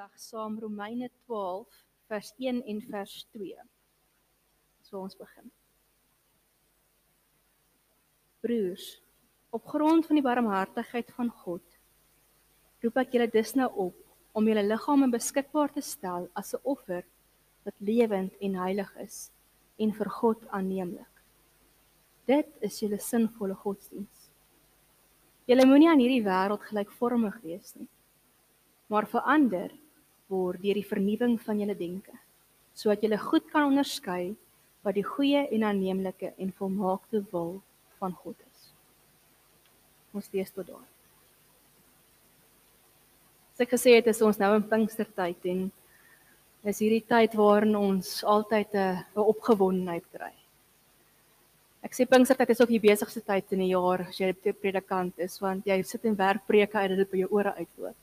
vandag 0.00 0.18
saam 0.18 0.58
Romeine 0.58 1.10
12 1.26 1.66
vers 2.08 2.32
1 2.38 2.62
en 2.64 2.78
vers 2.88 3.26
2. 3.32 3.56
So 4.80 4.96
ons 4.96 5.16
begin. 5.16 5.50
Broers, 8.40 8.86
op 9.50 9.66
grond 9.68 10.06
van 10.06 10.16
die 10.16 10.24
barmhartigheid 10.24 11.10
van 11.18 11.28
God, 11.42 11.76
roep 12.80 12.96
ek 13.02 13.12
julle 13.12 13.26
dus 13.28 13.52
nou 13.60 13.68
op 13.88 13.98
om 14.32 14.48
julle 14.48 14.62
liggame 14.64 15.10
beskikbaar 15.12 15.74
te 15.74 15.84
stel 15.84 16.30
as 16.32 16.54
'n 16.54 16.64
offer 16.64 17.04
wat 17.68 17.76
lewend 17.78 18.32
en 18.40 18.56
heilig 18.56 18.96
is 19.04 19.30
en 19.76 19.92
vir 19.92 20.08
God 20.08 20.48
aanneemlik. 20.48 21.12
Dit 22.24 22.48
is 22.60 22.80
julle 22.80 22.98
sinvolle 22.98 23.54
godsdiens. 23.54 24.30
Julle 25.44 25.66
moenie 25.66 25.90
aan 25.90 26.00
hierdie 26.00 26.24
wêreld 26.24 26.64
gelykvormig 26.64 27.36
wees 27.42 27.76
nie, 27.76 27.88
maar 28.88 29.04
verander 29.06 29.76
word 30.30 30.62
deur 30.62 30.78
die 30.78 30.86
vernuwing 30.86 31.36
van 31.44 31.60
julle 31.60 31.76
denke, 31.76 32.14
sodat 32.74 33.02
julle 33.04 33.18
goed 33.18 33.50
kan 33.50 33.68
onderskei 33.68 34.36
wat 34.86 34.96
die 34.96 35.04
goeie 35.04 35.44
en 35.52 35.66
aanneemlike 35.68 36.32
en 36.38 36.54
volmaakte 36.56 37.24
wil 37.32 37.58
van 38.00 38.14
God 38.22 38.36
is. 38.46 38.70
Ons 40.16 40.30
lees 40.32 40.50
tot 40.54 40.66
daar. 40.70 40.86
Sy 43.60 43.66
gesê 43.68 43.98
het 43.98 44.08
is 44.08 44.22
ons 44.24 44.38
nou 44.40 44.54
in 44.56 44.64
Pinkstertyd 44.64 45.44
en 45.52 45.66
is 46.70 46.78
hierdie 46.80 47.04
tyd 47.04 47.34
waarin 47.36 47.76
ons 47.76 48.22
altyd 48.24 48.74
'n 48.74 49.04
opgewondenheid 49.20 50.06
kry. 50.12 50.32
Ek 51.84 51.92
sê 51.92 52.06
Pinkstertyd 52.08 52.50
is 52.50 52.60
ook 52.60 52.72
die 52.72 52.86
besigste 52.88 53.20
tyd 53.20 53.52
in 53.52 53.58
die 53.58 53.72
jaar 53.72 54.00
as 54.08 54.18
jy 54.20 54.28
'n 54.32 54.54
predikant 54.62 55.18
is 55.18 55.38
want 55.40 55.66
jy 55.66 55.82
sit 55.82 56.04
en 56.04 56.16
werk 56.16 56.46
preke 56.46 56.78
uit 56.78 56.96
dit 56.96 57.10
by 57.10 57.18
jou 57.18 57.28
ore 57.30 57.54
uitloop. 57.56 57.96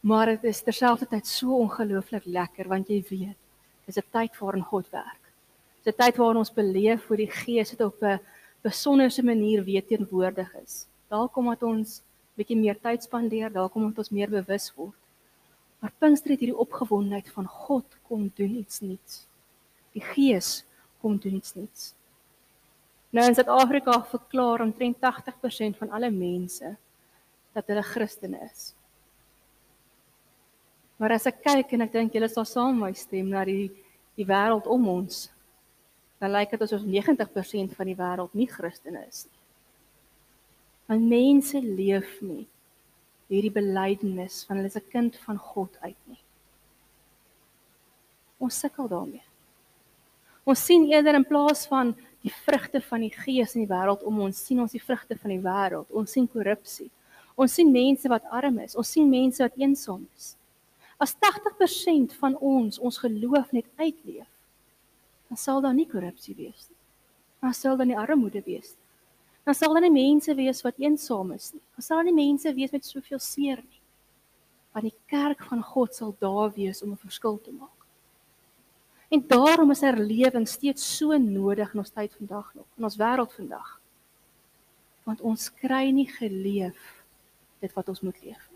Maar 0.00 0.26
dit 0.26 0.44
is 0.44 0.62
terselfdertyd 0.62 1.26
so 1.26 1.56
ongelooflik 1.58 2.24
lekker 2.24 2.68
want 2.68 2.88
jy 2.88 3.02
weet, 3.08 3.38
dis 3.86 3.98
'n 3.98 4.10
tyd 4.12 4.38
waarin 4.38 4.62
God 4.62 4.90
werk. 4.90 5.22
Dis 5.82 5.94
'n 5.94 5.96
tyd 5.96 6.16
waarin 6.16 6.38
ons 6.38 6.52
beleef 6.52 7.06
hoe 7.06 7.16
die 7.16 7.30
Gees 7.30 7.70
dit 7.70 7.80
op 7.80 8.02
'n 8.02 8.20
besonderse 8.62 9.22
manier 9.22 9.64
weer 9.64 9.84
teenwoordig 9.86 10.54
is. 10.64 10.86
Dalk 11.08 11.36
omdat 11.36 11.62
ons 11.62 12.02
bietjie 12.34 12.56
meer 12.56 12.78
tyd 12.80 13.02
spandeer, 13.02 13.52
dalk 13.52 13.74
omdat 13.74 13.98
ons 13.98 14.10
meer 14.10 14.30
bewus 14.30 14.74
word. 14.74 14.96
Maar 15.80 15.92
Pinkster 15.98 16.30
het 16.30 16.40
hierdie 16.40 16.58
opgewondenheid 16.58 17.30
van 17.30 17.46
God 17.46 17.84
kom 18.08 18.30
doen 18.34 18.56
iets 18.58 18.80
nuuts. 18.80 19.26
Die 19.92 20.02
Gees 20.02 20.64
kom 21.00 21.18
doen 21.18 21.34
iets 21.34 21.54
nuuts. 21.54 21.94
Nou 23.10 23.26
in 23.26 23.34
Suid-Afrika 23.34 24.02
verklaar 24.04 24.60
omtrent 24.60 24.98
80% 25.00 25.78
van 25.78 25.90
alle 25.90 26.10
mense 26.10 26.76
dat 27.52 27.66
hulle 27.66 27.82
Christene 27.82 28.38
is. 28.52 28.74
Maar 30.98 31.14
as 31.14 31.26
ek 31.30 31.42
kyk 31.44 31.72
en 31.72 31.86
ek 31.86 31.92
dink 31.94 32.14
julle 32.14 32.28
sal 32.30 32.46
saam 32.48 32.80
my 32.82 32.92
stem 32.92 33.30
na 33.30 33.44
die 33.46 33.70
die 34.18 34.26
wêreld 34.26 34.66
om 34.66 34.88
ons, 34.90 35.28
dan 36.18 36.32
lyk 36.34 36.50
dit 36.50 36.62
asof 36.64 36.82
90% 36.82 37.76
van 37.78 37.86
die 37.86 37.94
wêreld 37.94 38.32
nie 38.34 38.48
Christene 38.50 39.04
is 39.06 39.28
nie. 39.28 39.38
Want 40.90 41.04
mense 41.06 41.60
leef 41.62 42.16
nie 42.24 42.48
hierdie 43.28 43.52
belydenis 43.52 44.40
van 44.48 44.58
hulle 44.58 44.72
is 44.72 44.76
'n 44.76 44.90
kind 44.90 45.16
van 45.26 45.38
God 45.38 45.76
uit 45.84 46.00
nie. 46.06 46.22
Ons 48.40 48.58
sukkel 48.58 48.88
daarmee. 48.88 49.22
Ons 50.44 50.64
sien 50.64 50.86
eerder 50.88 51.14
in 51.14 51.24
plaas 51.24 51.66
van 51.66 51.94
die 52.22 52.32
vrugte 52.32 52.80
van 52.80 53.00
die 53.00 53.12
gees 53.12 53.54
in 53.54 53.66
die 53.66 53.72
wêreld 53.74 54.02
om 54.02 54.20
ons 54.20 54.44
sien 54.46 54.60
ons 54.60 54.72
die 54.72 54.82
vrugte 54.82 55.16
van 55.16 55.30
die 55.30 55.42
wêreld. 55.42 55.90
Ons 55.90 56.12
sien 56.12 56.28
korrupsie. 56.28 56.90
Ons 57.36 57.54
sien 57.54 57.70
mense 57.70 58.08
wat 58.08 58.24
arm 58.30 58.58
is. 58.58 58.74
Ons 58.74 58.90
sien 58.90 59.08
mense 59.08 59.42
wat 59.42 59.56
eensaam 59.56 60.08
is. 60.16 60.36
As 60.98 61.14
80% 61.14 62.16
van 62.18 62.34
ons 62.42 62.78
ons 62.78 62.98
geloof 62.98 63.52
net 63.54 63.66
uitleef, 63.78 64.26
dan 65.28 65.38
sal 65.38 65.62
daar 65.62 65.76
nie 65.76 65.86
korrupsie 65.86 66.34
wees 66.34 66.66
nie. 66.68 66.78
Dan 67.38 67.54
sal 67.54 67.76
daar 67.78 67.86
nie 67.86 67.98
armoede 67.98 68.42
wees 68.42 68.72
nie. 68.74 68.86
Dan 69.46 69.54
sal 69.54 69.72
daar 69.72 69.84
nie 69.86 69.94
mense 69.94 70.34
wees 70.34 70.62
wat 70.66 70.80
eensaam 70.82 71.30
is 71.36 71.52
nie. 71.54 71.62
Dan 71.76 71.84
sal 71.86 72.00
daar 72.00 72.08
nie 72.10 72.18
mense 72.18 72.52
wees 72.56 72.74
met 72.74 72.84
soveel 72.84 73.20
seer 73.22 73.62
nie. 73.62 73.82
Want 74.74 74.88
die 74.90 74.96
kerk 75.08 75.44
van 75.48 75.62
God 75.64 75.94
sal 75.94 76.16
daar 76.20 76.50
wees 76.56 76.82
om 76.82 76.92
'n 76.92 77.04
verskil 77.04 77.38
te 77.40 77.52
maak. 77.52 77.78
En 79.08 79.24
daarom 79.26 79.70
is 79.70 79.80
herlewing 79.80 80.48
steeds 80.48 80.96
so 80.96 81.16
nodig 81.16 81.72
in 81.72 81.78
ons 81.78 81.90
tyd 81.90 82.12
vandag 82.14 82.54
nog, 82.54 82.66
in 82.76 82.84
ons 82.84 82.96
wêreld 82.96 83.32
vandag. 83.32 83.80
Want 85.04 85.20
ons 85.20 85.48
kry 85.54 85.90
nie 85.90 86.08
geleef 86.08 87.04
dit 87.60 87.72
wat 87.72 87.88
ons 87.88 88.00
moet 88.00 88.22
leef. 88.22 88.47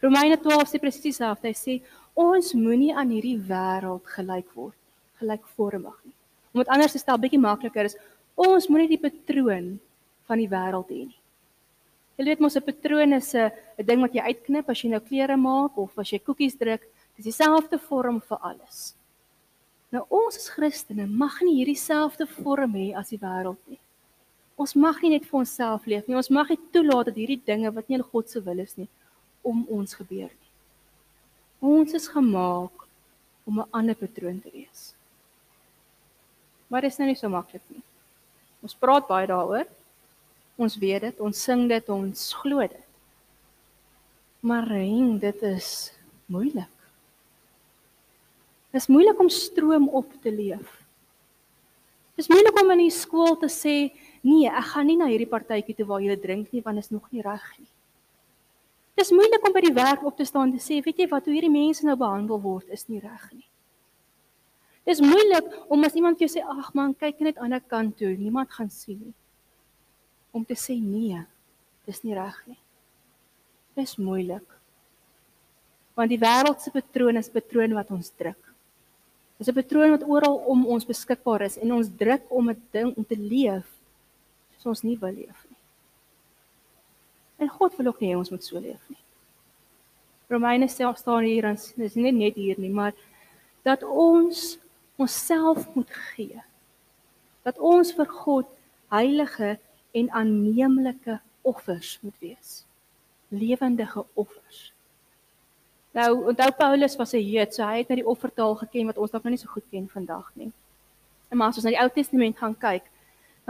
Romeine 0.00 0.36
12 0.40 0.68
sê 0.68 0.80
presies 0.80 1.04
dieselfde. 1.04 1.50
Hy 1.50 1.56
sê 1.56 1.74
ons 2.16 2.54
moenie 2.56 2.92
aan 2.96 3.12
hierdie 3.12 3.36
wêreld 3.36 4.04
gelyk 4.16 4.48
word, 4.56 4.76
gelykvormig 5.20 5.96
nie. 6.06 6.16
Om 6.54 6.62
dit 6.62 6.72
anders 6.72 6.96
te 6.96 7.00
stel 7.02 7.20
bietjie 7.20 7.40
makliker 7.40 7.88
is, 7.90 7.96
ons 8.40 8.68
moenie 8.72 8.88
die 8.90 9.00
patroon 9.00 9.74
van 10.28 10.40
die 10.40 10.48
wêreld 10.50 10.88
hê 10.88 11.02
nie. 11.04 11.18
Jy 12.20 12.26
weet 12.26 12.40
mos 12.44 12.56
'n 12.56 12.64
patroon 12.64 13.12
is 13.16 13.34
'n 13.34 13.50
'n 13.78 13.86
ding 13.86 14.00
wat 14.00 14.14
jy 14.14 14.20
uitknip 14.20 14.68
as 14.68 14.80
jy 14.82 14.90
nou 14.90 15.00
klere 15.00 15.36
maak 15.36 15.76
of 15.78 15.98
as 15.98 16.12
jy 16.12 16.18
koekies 16.18 16.56
druk, 16.56 16.82
dis 17.16 17.24
dieselfde 17.24 17.78
vorm 17.78 18.20
vir 18.20 18.38
alles. 18.42 18.94
Nou 19.90 20.04
ons 20.08 20.36
as 20.36 20.48
Christene 20.48 21.06
mag 21.06 21.40
nie 21.42 21.56
hierdie 21.58 21.78
selfde 21.78 22.26
vorm 22.26 22.74
hê 22.74 22.94
as 22.94 23.08
die 23.10 23.18
wêreld 23.18 23.58
nie. 23.68 23.80
Ons 24.56 24.74
mag 24.74 25.00
nie 25.02 25.10
net 25.10 25.24
vir 25.24 25.38
onsself 25.40 25.86
leef 25.86 26.06
nie. 26.06 26.16
Ons 26.16 26.30
mag 26.30 26.48
nie 26.48 26.58
toelaat 26.72 27.06
dat 27.06 27.16
hierdie 27.16 27.40
dinge 27.44 27.70
wat 27.74 27.88
nie 27.88 27.96
in 27.96 28.02
God 28.02 28.28
se 28.28 28.40
wil 28.40 28.58
is 28.58 28.76
nie, 28.76 28.88
om 29.42 29.64
ons 29.68 29.94
gebeur 29.94 30.28
nie. 30.28 30.50
Ons 31.60 31.92
is 31.96 32.08
gemaak 32.08 32.86
om 33.44 33.60
'n 33.60 33.70
ander 33.70 33.94
patroon 33.94 34.40
te 34.40 34.50
wees. 34.50 34.94
Maar 36.68 36.80
dit 36.80 36.90
is 36.90 36.98
nou 36.98 37.08
nie 37.08 37.16
so 37.18 37.28
maklik 37.28 37.62
nie. 37.68 37.82
Ons 38.62 38.74
praat 38.74 39.08
baie 39.08 39.26
daaroor. 39.26 39.66
Ons 40.56 40.76
weet 40.76 41.00
dit, 41.00 41.20
ons 41.20 41.42
sing 41.42 41.68
dit, 41.68 41.88
ons 41.88 42.34
glo 42.42 42.60
dit. 42.60 42.86
Maar 44.40 44.68
ring, 44.68 45.18
dit 45.20 45.42
is 45.42 45.92
moeilik. 46.26 46.76
Dit 48.70 48.82
is 48.82 48.86
moeilik 48.86 49.18
om 49.18 49.28
stroom 49.28 49.88
op 49.88 50.12
te 50.22 50.30
leef. 50.30 50.78
Dit 52.14 52.28
is 52.28 52.28
moeilik 52.28 52.60
om 52.60 52.70
in 52.70 52.84
die 52.84 52.94
skool 52.94 53.36
te 53.40 53.48
sê, 53.48 53.90
nee, 54.22 54.46
ek 54.46 54.70
gaan 54.74 54.86
nie 54.86 54.98
na 55.00 55.08
hierdie 55.10 55.28
partytjie 55.28 55.74
toe 55.74 55.86
waar 55.88 56.04
jy 56.04 56.16
drink 56.20 56.52
nie 56.52 56.62
want 56.62 56.76
dit 56.76 56.84
is 56.84 56.94
nog 56.94 57.08
nie 57.10 57.24
reg 57.24 57.46
nie. 57.58 57.70
Dis 59.00 59.14
moeilik 59.16 59.46
om 59.48 59.54
by 59.54 59.62
die 59.64 59.72
werk 59.72 60.02
op 60.04 60.18
te 60.18 60.26
staan 60.28 60.50
en 60.50 60.58
te 60.58 60.60
sê, 60.60 60.82
weet 60.84 60.98
jy 61.00 61.06
wat, 61.08 61.24
hoe 61.24 61.32
hierdie 61.32 61.52
mense 61.52 61.86
nou 61.88 61.94
behandel 61.96 62.40
word 62.42 62.68
is 62.74 62.84
nie 62.90 63.00
reg 63.00 63.22
nie. 63.32 63.46
Dis 64.84 65.00
moeilik 65.00 65.46
om 65.72 65.86
as 65.88 65.96
iemand 65.96 66.20
jou 66.20 66.28
sê, 66.28 66.42
ag 66.44 66.68
man, 66.76 66.92
kyk 66.92 67.22
net 67.24 67.38
aan 67.38 67.54
die 67.54 67.56
ander 67.56 67.64
kant 67.72 67.96
toe, 67.96 68.10
niemand 68.18 68.52
gaan 68.52 68.68
sien 68.72 68.98
nie. 69.00 69.16
Om 70.36 70.44
te 70.44 70.56
sê 70.58 70.76
nee, 70.76 71.22
dis 71.88 72.02
nie 72.04 72.16
reg 72.18 72.36
nie. 72.50 72.58
Dis 73.80 73.96
moeilik. 73.96 74.44
Want 75.96 76.12
die 76.12 76.20
wêreld 76.20 76.60
se 76.60 76.72
patroon 76.74 77.20
is 77.20 77.32
patroon 77.32 77.72
wat 77.78 77.92
ons 77.96 78.12
druk. 78.20 78.52
Dis 79.40 79.48
'n 79.48 79.56
patroon 79.56 79.96
wat 79.96 80.04
oral 80.04 80.36
om 80.52 80.66
ons 80.66 80.84
beskikbaar 80.84 81.42
is 81.48 81.56
en 81.56 81.72
ons 81.72 81.88
druk 81.88 82.24
om 82.28 82.50
'n 82.50 82.62
ding 82.72 82.92
om 82.96 83.04
te 83.04 83.16
leef 83.16 83.64
soos 84.58 84.66
ons 84.66 84.82
nie 84.82 84.98
wil 85.00 85.14
leef 85.16 85.40
nie. 85.48 85.49
En 87.40 87.48
God 87.48 87.76
wil 87.76 87.86
ook 87.90 88.00
nie 88.02 88.12
hê 88.12 88.18
ons 88.18 88.30
moet 88.30 88.44
so 88.44 88.60
leef 88.60 88.82
nie. 88.92 89.00
Romeine 90.30 90.68
self 90.68 91.00
staan 91.00 91.24
hier 91.26 91.48
en 91.48 91.56
dis 91.56 91.96
nie 91.98 92.12
net 92.14 92.36
hier 92.38 92.58
nie, 92.60 92.70
maar 92.70 92.92
dat 93.66 93.82
ons 93.82 94.58
onsself 95.00 95.64
moet 95.74 95.90
gee. 96.12 96.42
Dat 97.42 97.58
ons 97.58 97.94
vir 97.96 98.10
God 98.20 98.50
heilige 98.92 99.56
en 99.96 100.10
aanneemlike 100.10 101.18
offers 101.40 101.96
moet 102.02 102.18
wees. 102.20 102.60
Lewendige 103.28 104.04
offers. 104.14 104.70
Nou, 105.96 106.26
onthou 106.30 106.50
Paulus 106.58 106.96
was 106.96 107.12
'n 107.14 107.24
Jood, 107.30 107.54
so 107.54 107.64
hy 107.64 107.78
het 107.78 107.88
net 107.88 107.98
die 107.98 108.06
offertaal 108.06 108.54
geken 108.54 108.86
wat 108.86 108.98
ons 108.98 109.10
dalk 109.10 109.22
nou 109.22 109.30
nie 109.30 109.40
so 109.40 109.48
goed 109.48 109.64
ken 109.70 109.88
vandag 109.88 110.30
nie. 110.34 110.52
En 111.28 111.36
maar 111.36 111.48
as 111.48 111.56
ons 111.56 111.64
na 111.64 111.70
die 111.70 111.80
Ou 111.80 111.88
Testament 111.88 112.38
gaan 112.38 112.58
kyk, 112.58 112.89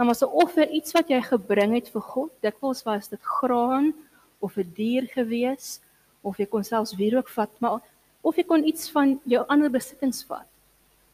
dan 0.01 0.09
was 0.09 0.23
'n 0.23 0.33
offer 0.33 0.69
iets 0.69 0.91
wat 0.97 1.09
jy 1.13 1.21
gebring 1.21 1.73
het 1.73 1.89
vir 1.93 2.01
God. 2.01 2.31
Dikwels 2.41 2.81
was 2.83 3.07
dit 3.07 3.21
graan 3.21 3.93
of 4.39 4.57
'n 4.57 4.73
dier 4.73 5.05
gewees 5.05 5.79
of 6.21 6.37
jy 6.37 6.45
kon 6.45 6.63
selfs 6.63 6.95
wierook 6.95 7.29
vat, 7.29 7.49
maar 7.59 7.81
of 8.21 8.35
jy 8.35 8.43
kon 8.43 8.65
iets 8.65 8.89
van 8.89 9.21
jou 9.23 9.45
ander 9.47 9.69
besittings 9.69 10.23
vat. 10.23 10.47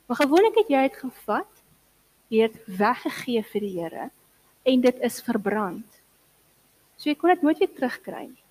Maar 0.05 0.17
gewoonlik 0.17 0.55
het 0.55 0.67
jy 0.67 0.81
dit 0.81 0.95
gevat, 0.95 1.53
jy 2.27 2.41
het 2.41 2.55
weggegee 2.65 3.43
vir 3.43 3.61
die 3.61 3.81
Here 3.81 4.09
en 4.63 4.81
dit 4.81 4.99
is 4.99 5.21
verbrand. 5.21 6.01
So 6.95 7.09
jy 7.09 7.15
kon 7.15 7.29
dit 7.29 7.41
nooit 7.41 7.57
weer 7.57 7.73
terugkry 7.73 8.23
nie. 8.23 8.43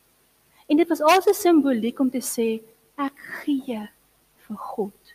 En 0.68 0.76
dit 0.76 0.88
was 0.88 1.00
also 1.00 1.32
simboliek 1.32 1.98
om 1.98 2.10
te 2.10 2.20
sê 2.20 2.60
ek 2.98 3.16
gee 3.42 3.88
vir 4.36 4.56
God. 4.56 5.14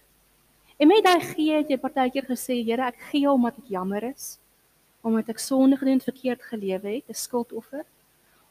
En 0.79 0.87
met 0.87 1.03
daai 1.03 1.21
gee 1.21 1.53
het 1.53 1.69
jy 1.69 1.77
partykeer 1.77 2.25
gesê 2.25 2.65
Here, 2.65 2.87
ek 2.87 2.97
gee 3.11 3.29
omdat 3.29 3.57
ek 3.57 3.69
jammer 3.69 4.03
is 4.03 4.40
omdat 5.01 5.29
ek 5.29 5.39
sonde 5.39 5.77
gedoen 5.77 5.99
het, 5.99 6.03
verkeerd 6.03 6.43
gelewe 6.43 6.87
het, 6.87 7.09
'n 7.09 7.13
skuldoffer. 7.13 7.85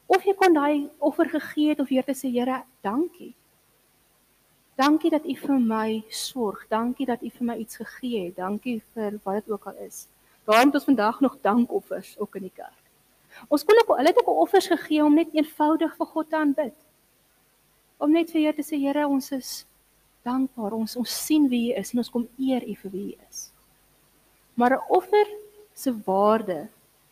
Of 0.05 0.23
jy 0.23 0.33
kon 0.33 0.53
daai 0.53 0.89
offer 0.99 1.29
gegee 1.29 1.69
het 1.69 1.79
of 1.79 1.89
weer 1.89 2.03
te 2.03 2.13
sê 2.13 2.31
Here, 2.31 2.63
dankie. 2.81 3.35
Dankie 4.75 5.09
dat 5.09 5.25
U 5.25 5.35
vir 5.35 5.59
my 5.59 6.03
sorg. 6.09 6.65
Dankie 6.67 7.05
dat 7.05 7.21
U 7.21 7.29
vir 7.29 7.45
my 7.45 7.55
iets 7.55 7.77
gegee 7.77 8.25
het. 8.25 8.35
Dankie 8.35 8.81
vir 8.93 9.19
wat 9.23 9.43
dit 9.43 9.49
ook 9.53 9.65
al 9.65 9.75
is. 9.85 10.07
Daarom 10.45 10.71
het 10.71 10.75
ons 10.75 10.83
vandag 10.83 11.19
nog 11.19 11.37
dankoffers 11.41 12.15
ook 12.19 12.35
in 12.35 12.41
die 12.41 12.55
kerk. 12.55 12.81
Ons 13.47 13.63
kon 13.63 13.77
ook 13.79 13.97
hulle 13.97 14.09
het 14.09 14.19
ook 14.19 14.27
offers 14.27 14.67
gegee 14.67 15.03
om 15.03 15.15
net 15.15 15.33
eenvoudig 15.33 15.95
vir 15.95 16.05
God 16.05 16.29
te 16.29 16.37
aanbid. 16.37 16.75
Om 17.97 18.11
net 18.11 18.31
vir 18.31 18.41
Here 18.41 18.55
te 18.57 18.65
sê 18.65 18.79
Here, 18.81 19.07
ons 19.07 19.31
is 19.31 19.65
dankbaar. 20.27 20.73
Ons 20.73 20.95
ons 20.95 21.17
sien 21.25 21.47
wie 21.49 21.69
U 21.71 21.79
is 21.79 21.93
en 21.93 22.03
ons 22.03 22.09
kom 22.09 22.27
eer 22.37 22.65
U 22.67 22.75
vir 22.83 22.91
wie 22.91 23.05
U 23.13 23.15
is. 23.29 23.51
Maar 24.53 24.75
'n 24.75 24.87
offer 24.89 25.27
se 25.81 25.93
waarde 26.05 26.65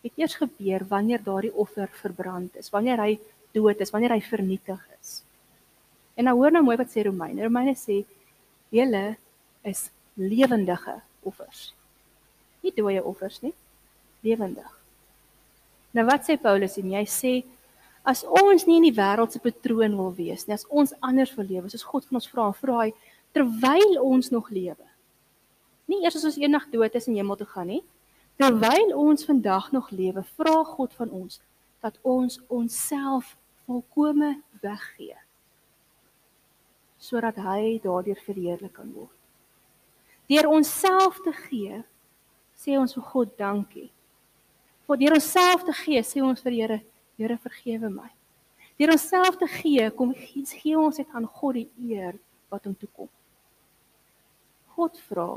het 0.03 0.15
eers 0.15 0.37
gebeur 0.39 0.85
wanneer 0.87 1.23
daardie 1.23 1.53
offer 1.53 1.89
verbrand 2.01 2.55
is, 2.59 2.71
wanneer 2.71 3.01
hy 3.03 3.17
dood 3.55 3.81
is, 3.83 3.91
wanneer 3.91 4.15
hy 4.15 4.21
vernietig 4.23 4.81
is. 4.99 5.19
En 6.19 6.27
nou 6.27 6.35
hoor 6.39 6.53
nou 6.53 6.63
mooi 6.67 6.77
wat 6.79 6.91
sê 6.91 7.03
Romeine. 7.07 7.43
Romeine 7.43 7.75
sê 7.79 8.01
julle 8.75 9.03
is 9.67 9.87
lewendige 10.19 10.99
offers. 11.27 11.69
Nie 12.63 12.73
dooie 12.75 13.03
offers 13.03 13.39
nie, 13.43 13.53
lewendig. 14.25 14.67
Nou 15.95 16.05
wat 16.09 16.27
sê 16.27 16.35
Paulus 16.39 16.77
en 16.79 16.91
hy 16.93 17.05
sê 17.09 17.39
as 18.07 18.23
ons 18.23 18.65
nie 18.67 18.79
in 18.79 18.87
die 18.89 18.95
wêreld 18.95 19.33
se 19.33 19.41
patroon 19.43 19.95
wil 19.97 20.11
wees 20.15 20.45
nie, 20.47 20.55
as 20.55 20.67
ons 20.69 20.93
anders 21.05 21.31
wil 21.37 21.47
lewe, 21.49 21.71
soos 21.71 21.87
God 21.87 22.07
van 22.07 22.19
ons 22.19 22.29
vra, 22.31 22.49
vra 22.61 22.83
hy 22.85 22.91
terwyl 23.35 23.99
ons 24.01 24.31
nog 24.33 24.49
lewe. 24.53 24.85
Nie 25.89 26.03
eers 26.03 26.17
as 26.19 26.27
ons 26.29 26.37
eendag 26.39 26.69
dood 26.73 26.95
is 26.95 27.07
en 27.09 27.17
hemel 27.17 27.39
toe 27.39 27.47
gaan 27.49 27.69
nie, 27.69 27.81
terwyl 28.39 28.93
ons 28.95 29.25
vandag 29.27 29.71
nog 29.75 29.89
lewe, 29.91 30.23
vra 30.39 30.63
God 30.63 30.93
van 30.95 31.09
ons 31.11 31.41
dat 31.83 31.97
ons 32.01 32.39
onsself 32.47 33.35
volkome 33.65 34.37
weggee 34.61 35.17
sodat 36.99 37.37
hy 37.39 37.79
daardeur 37.79 38.19
verheerlik 38.25 38.73
kan 38.75 38.89
word. 38.91 39.15
Deur 40.27 40.49
onsself 40.51 41.21
te 41.23 41.31
gee, 41.31 41.77
sê 42.59 42.75
ons 42.75 42.91
vir 42.93 43.05
God 43.07 43.31
dankie. 43.39 43.87
Vir 44.83 44.99
deur 44.99 45.15
onsself 45.15 45.63
te 45.63 45.75
gee, 45.79 46.01
sê 46.03 46.19
ons 46.19 46.43
vir 46.43 46.57
Here, 46.57 46.79
Here 47.15 47.37
vergewe 47.39 47.87
my. 47.93 48.09
Deur 48.79 48.91
onsself 48.97 49.39
te 49.39 49.47
gee, 49.47 49.87
kom 49.95 50.11
gee 50.15 50.75
ons 50.77 50.99
dit 50.99 51.15
aan 51.15 51.27
God 51.39 51.55
die 51.61 51.69
eer 51.87 52.19
wat 52.51 52.67
hom 52.67 52.75
toe 52.75 52.91
kom. 52.91 53.09
God 54.75 54.99
vra 55.07 55.31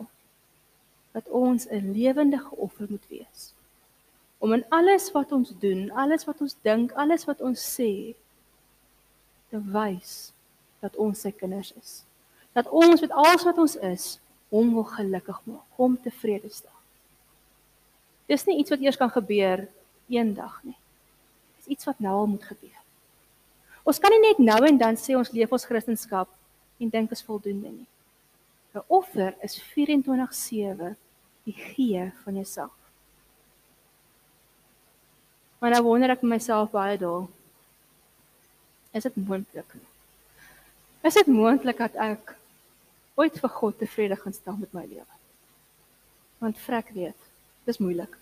dat 1.12 1.28
ons 1.28 1.66
'n 1.68 1.92
lewendige 1.92 2.56
offer 2.56 2.86
moet 2.88 3.06
wees. 3.08 3.52
Om 4.38 4.52
in 4.52 4.64
alles 4.68 5.10
wat 5.10 5.32
ons 5.32 5.52
doen, 5.58 5.90
alles 5.90 6.24
wat 6.24 6.40
ons 6.40 6.56
dink, 6.62 6.92
alles 6.92 7.24
wat 7.24 7.40
ons 7.40 7.80
sê 7.80 8.14
te 9.48 9.60
wys 9.72 10.32
dat 10.80 10.96
ons 10.96 11.20
sy 11.20 11.30
kinders 11.30 11.72
is. 11.72 12.04
Dat 12.52 12.68
ons 12.68 13.00
met 13.00 13.10
alles 13.10 13.44
wat 13.44 13.58
ons 13.58 13.76
is, 13.76 14.20
hom 14.48 14.74
wil 14.74 14.84
gelukkig 14.84 15.40
maak, 15.44 15.64
hom 15.76 15.96
tevrede 16.02 16.50
stel. 16.50 16.74
Dis 18.26 18.44
nie 18.44 18.58
iets 18.58 18.70
wat 18.70 18.80
eers 18.80 18.96
kan 18.96 19.10
gebeur 19.10 19.68
eendag 20.08 20.60
nie. 20.62 20.76
Dis 21.56 21.66
iets 21.66 21.84
wat 21.84 22.00
nou 22.00 22.14
al 22.14 22.26
moet 22.26 22.44
gebeur. 22.44 22.80
Ons 23.82 23.98
kan 23.98 24.10
nie 24.14 24.22
net 24.22 24.38
nou 24.38 24.60
en 24.66 24.78
dan 24.78 24.98
sê 25.00 25.16
ons 25.18 25.32
leef 25.34 25.52
ons 25.52 25.64
Christendom 25.64 26.28
en 26.82 26.90
dink 26.90 27.10
is 27.10 27.22
voldoende 27.22 27.70
nie. 27.70 27.88
'n 28.74 28.84
Offer 28.86 29.34
is 29.40 29.60
24/7 29.74 30.96
die 31.44 31.54
gee 31.56 32.12
van 32.24 32.34
jouself. 32.34 32.72
Maar 35.58 35.70
nou 35.70 35.82
wonder 35.82 36.10
ek 36.10 36.22
myself 36.22 36.70
baie 36.70 36.98
daal. 36.98 37.28
Is 38.90 39.02
dit 39.02 39.16
moontlik? 39.16 39.74
Is 41.02 41.14
dit 41.14 41.26
moontlik 41.26 41.78
dat 41.78 41.94
ek 41.94 42.34
ooit 43.14 43.38
vir 43.38 43.50
God 43.50 43.78
tevrede 43.78 44.16
gaan 44.16 44.32
stel 44.32 44.56
met 44.56 44.72
my 44.72 44.84
lewe? 44.86 45.18
Want 46.38 46.58
vrek 46.58 46.90
weet, 46.96 47.28
dis 47.64 47.78
moeilik. 47.78 48.16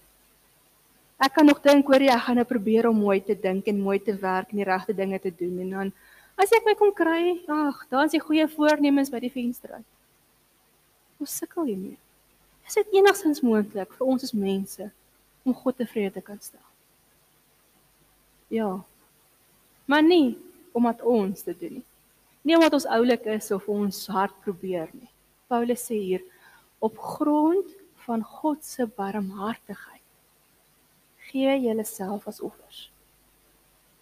Ek 1.20 1.32
kan 1.36 1.46
nog 1.46 1.62
dink 1.64 1.88
oor 1.88 2.00
jy 2.00 2.16
gaan 2.18 2.40
nou 2.40 2.46
probeer 2.48 2.88
om 2.88 2.96
mooi 2.96 3.20
te 3.24 3.36
dink 3.36 3.66
en 3.68 3.80
mooi 3.80 3.98
te 4.00 4.14
werk 4.16 4.52
en 4.52 4.60
die 4.60 4.68
regte 4.68 4.96
dinge 4.96 5.20
te 5.20 5.32
doen 5.32 5.58
en 5.60 5.70
dan 5.70 5.92
as 6.40 6.52
ek 6.56 6.64
my 6.64 6.74
kom 6.74 6.92
kry, 6.96 7.40
ag, 7.48 7.82
dan 7.90 8.08
is 8.08 8.14
die 8.16 8.22
goeie 8.24 8.46
voornemens 8.48 9.10
by 9.12 9.20
die 9.20 9.32
venster 9.32 9.74
uit. 9.76 9.88
Ons 11.20 11.36
sukkel 11.36 11.68
hiermee. 11.68 11.98
Is 12.66 12.78
dit 12.78 12.96
enigstens 12.96 13.42
moontlik 13.44 13.92
vir 13.98 14.08
ons 14.08 14.24
as 14.24 14.32
mense 14.32 14.86
om 15.44 15.56
God 15.56 15.76
tevrede 15.80 16.14
te 16.16 16.24
kan 16.24 16.40
stel? 16.40 16.64
Ja. 18.48 18.70
Maar 19.84 20.02
nie 20.06 20.38
omdat 20.72 21.02
ons 21.02 21.44
dit 21.44 21.60
doen 21.60 21.78
nie. 21.80 21.86
Nie 22.42 22.56
omdat 22.56 22.78
ons 22.78 22.88
oulik 22.88 23.26
is 23.28 23.50
of 23.52 23.68
ons 23.68 24.06
hard 24.08 24.36
probeer 24.44 24.88
nie. 24.96 25.10
Paulus 25.50 25.84
sê 25.90 25.98
hier 25.98 26.24
op 26.80 26.96
grond 26.98 27.68
van 28.06 28.22
God 28.24 28.64
se 28.64 28.86
barmhartigheid 28.86 30.00
gee 31.30 31.60
julleself 31.62 32.26
as 32.26 32.40
offers. 32.40 32.90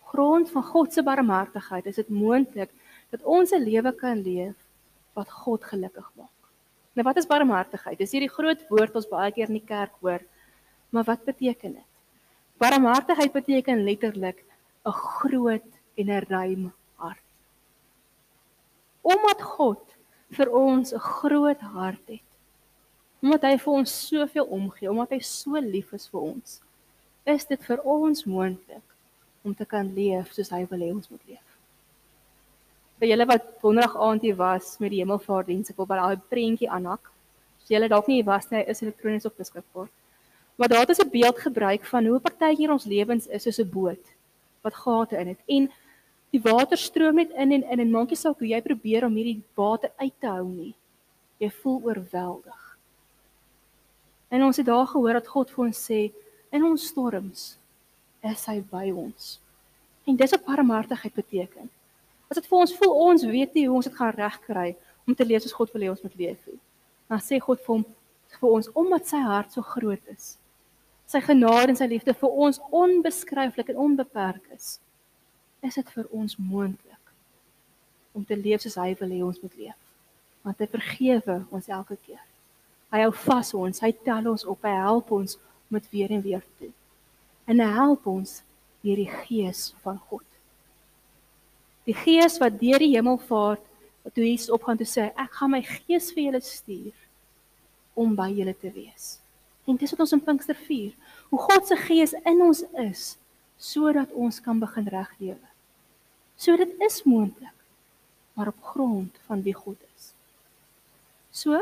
Grond 0.08 0.50
van 0.50 0.64
God 0.64 0.92
se 0.92 1.02
barmhartigheid 1.02 1.86
is 1.86 1.98
dit 2.00 2.08
moontlik 2.08 2.70
dat 3.10 3.22
ons 3.22 3.52
'n 3.52 3.64
lewe 3.64 3.92
kan 3.92 4.22
leef 4.22 4.56
wat 5.12 5.30
God 5.30 5.64
gelukkig 5.64 6.08
maak. 6.14 6.37
Nou 6.98 7.06
wat 7.06 7.20
is 7.20 7.28
barmhartigheid? 7.30 7.94
Dis 8.00 8.10
hierdie 8.10 8.32
groot 8.32 8.64
woord 8.72 8.96
ons 8.98 9.06
baie 9.06 9.30
keer 9.30 9.46
in 9.46 9.60
die 9.60 9.68
kerk 9.68 9.92
hoor. 10.02 10.24
Maar 10.90 11.04
wat 11.06 11.20
beteken 11.28 11.76
dit? 11.76 11.86
Barmhartigheid 12.58 13.30
beteken 13.30 13.84
letterlik 13.86 14.42
'n 14.82 14.90
groot 14.90 15.70
en 15.94 16.10
'n 16.10 16.26
ruim 16.26 16.72
hart. 16.96 17.22
Omdat 19.02 19.42
God 19.42 19.84
vir 20.30 20.50
ons 20.50 20.92
'n 20.92 20.98
groot 20.98 21.60
hart 21.60 22.06
het. 22.08 22.26
Omdat 23.22 23.42
hy 23.42 23.56
vir 23.58 23.72
ons 23.72 24.08
soveel 24.08 24.44
omgee, 24.44 24.90
omdat 24.90 25.10
hy 25.10 25.20
so 25.20 25.54
lief 25.60 25.92
is 25.92 26.08
vir 26.08 26.20
ons, 26.20 26.60
is 27.24 27.44
dit 27.44 27.64
vir 27.64 27.78
ons 27.84 28.24
moontlik 28.24 28.86
om 29.44 29.54
te 29.54 29.64
kan 29.64 29.94
leef 29.94 30.32
soos 30.32 30.50
hy 30.50 30.66
wil 30.66 30.78
hê 30.78 30.90
ons 30.94 31.10
moet 31.10 31.26
leef 31.26 31.47
vir 32.98 33.12
julle 33.12 33.26
wat 33.30 33.46
donderdag 33.62 33.96
aand 33.96 34.22
hier 34.26 34.36
was 34.36 34.76
met 34.82 34.90
die 34.90 35.02
hemelvaartdiens, 35.02 35.70
ek 35.70 35.78
wil 35.78 35.86
by 35.86 36.00
daai 36.00 36.26
prentjie 36.32 36.70
aanhak. 36.70 37.10
As 37.62 37.70
julle 37.70 37.88
dalk 37.88 38.08
nie 38.10 38.22
was 38.26 38.50
nie, 38.50 38.64
is 38.66 38.82
elektronies 38.82 39.26
op 39.28 39.36
beskikbaar. 39.38 39.88
Maar 40.58 40.68
daar 40.68 40.80
het 40.80 40.88
ons 40.88 41.04
'n 41.04 41.10
beeld 41.10 41.38
gebruik 41.38 41.84
van 41.86 42.06
hoe 42.06 42.18
partykeer 42.20 42.72
ons 42.72 42.84
lewens 42.84 43.26
is 43.26 43.42
soos 43.42 43.60
'n 43.60 43.70
boot 43.70 44.04
wat 44.62 44.74
gate 44.74 45.16
in 45.16 45.28
het 45.28 45.38
en 45.46 45.70
die 46.30 46.40
water 46.42 46.76
stroom 46.76 47.14
net 47.14 47.30
in 47.30 47.52
en 47.52 47.62
in 47.62 47.80
en 47.80 47.90
maak 47.90 48.08
nie 48.08 48.16
saak 48.16 48.38
hoe 48.38 48.48
jy 48.48 48.60
probeer 48.62 49.04
om 49.04 49.14
hierdie 49.14 49.42
water 49.54 49.90
uit 49.96 50.14
te 50.20 50.26
hou 50.26 50.48
nie. 50.48 50.74
Jy 51.38 51.50
voel 51.50 51.80
oorweldig. 51.84 52.78
En 54.28 54.42
ons 54.42 54.56
het 54.56 54.66
daar 54.66 54.86
gehoor 54.86 55.12
dat 55.12 55.26
God 55.26 55.50
vir 55.50 55.64
ons 55.64 55.90
sê 55.90 56.12
in 56.50 56.64
ons 56.64 56.86
storms 56.86 57.58
is 58.20 58.46
hy 58.46 58.60
by 58.60 58.90
ons. 58.90 59.40
En 60.04 60.16
dis 60.16 60.30
wat 60.30 60.44
barmhartigheid 60.44 61.14
beteken. 61.14 61.70
As 62.28 62.36
dit 62.36 62.48
vir 62.48 62.58
ons 62.58 62.74
voel 62.80 62.96
ons 63.08 63.24
weet 63.24 63.54
nie 63.56 63.66
hoe 63.68 63.78
ons 63.78 63.88
dit 63.88 63.96
gaan 63.96 64.12
regkry 64.16 64.74
om 65.08 65.16
te 65.16 65.24
leef 65.24 65.44
soos 65.44 65.56
God 65.56 65.72
wil 65.72 65.86
hê 65.86 65.92
ons 65.92 66.02
moet 66.04 66.18
leef 66.20 66.42
nie. 66.50 66.60
Dan 67.08 67.22
sê 67.24 67.40
God 67.40 67.62
vir 67.64 67.74
hom 67.74 67.86
vir 68.38 68.50
ons 68.58 68.68
omdat 68.76 69.08
sy 69.08 69.20
hart 69.24 69.54
so 69.54 69.64
groot 69.64 70.12
is. 70.12 70.36
Sy 71.08 71.22
genade 71.24 71.72
en 71.72 71.78
sy 71.80 71.88
liefde 71.88 72.12
vir 72.20 72.40
ons 72.44 72.60
onbeskryflik 72.68 73.72
en 73.72 73.80
onbeperk 73.86 74.44
is. 74.52 74.76
Is 75.64 75.80
dit 75.80 75.92
vir 75.96 76.08
ons 76.12 76.36
moontlik 76.36 76.94
om 78.12 78.24
te 78.28 78.36
leef 78.36 78.60
soos 78.64 78.76
hy 78.76 78.92
wil 79.00 79.14
hê 79.14 79.22
ons 79.24 79.40
moet 79.40 79.56
leef? 79.62 79.78
Want 80.44 80.60
hy 80.60 80.68
vergewe 80.68 81.38
ons 81.54 81.70
elke 81.72 81.96
keer. 82.04 82.20
Hy 82.92 83.02
hou 83.04 83.12
vas 83.24 83.54
ons, 83.56 83.80
hy 83.84 83.92
tel 84.04 84.28
ons 84.30 84.44
op, 84.48 84.64
hy 84.64 84.76
help 84.76 85.10
ons 85.16 85.36
om 85.68 85.76
dit 85.80 85.90
weer 85.96 86.12
en 86.12 86.24
weer 86.24 86.44
te 86.44 86.66
doen. 86.66 86.76
En 87.48 87.64
hy 87.64 87.72
help 87.72 88.06
ons 88.08 88.38
deur 88.84 89.00
die 89.00 89.10
gees 89.24 89.70
van 89.84 89.96
God. 90.10 90.27
Die 91.88 91.96
Gees 91.96 92.36
wat 92.42 92.58
deur 92.60 92.82
die 92.82 92.92
hemelvaart 92.92 93.64
wat 94.04 94.14
toe 94.14 94.26
Jesus 94.26 94.52
opgaan 94.52 94.76
toe 94.76 94.88
sê 94.88 95.08
ek 95.16 95.38
gaan 95.38 95.54
my 95.54 95.62
Gees 95.64 96.10
vir 96.12 96.28
julle 96.28 96.42
stuur 96.44 97.06
om 97.98 98.12
by 98.18 98.28
julle 98.30 98.54
te 98.54 98.70
wees. 98.74 99.16
En 99.68 99.76
dis 99.76 99.92
wat 99.92 100.04
ons 100.04 100.14
in 100.16 100.22
Pinkster 100.24 100.56
vier, 100.68 100.92
hoe 101.32 101.40
God 101.40 101.66
se 101.68 101.76
Gees 101.80 102.14
in 102.28 102.44
ons 102.44 102.62
is 102.84 103.14
sodat 103.58 104.12
ons 104.14 104.38
kan 104.44 104.60
begin 104.60 104.86
reg 104.92 105.10
lewe. 105.18 105.48
So 106.38 106.54
dit 106.60 106.76
is 106.86 107.00
moontlik, 107.02 107.56
maar 108.38 108.52
op 108.52 108.70
grond 108.70 109.16
van 109.26 109.42
wie 109.42 109.56
God 109.56 109.80
is. 109.96 110.12
So 111.34 111.58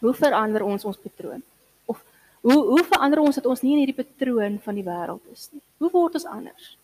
hoe 0.00 0.14
verander 0.14 0.64
ons 0.66 0.84
ons 0.88 0.98
patroon? 1.04 1.44
Of 1.86 2.02
hoe 2.46 2.58
hoe 2.72 2.82
verander 2.86 3.22
ons 3.22 3.38
dat 3.38 3.46
ons 3.46 3.62
nie 3.62 3.76
in 3.76 3.84
hierdie 3.84 4.00
patroon 4.00 4.58
van 4.64 4.78
die 4.78 4.86
wêreld 4.86 5.32
is 5.32 5.48
nie? 5.52 5.62
Hoe 5.82 5.92
word 5.94 6.18
ons 6.18 6.28
anders? 6.32 6.74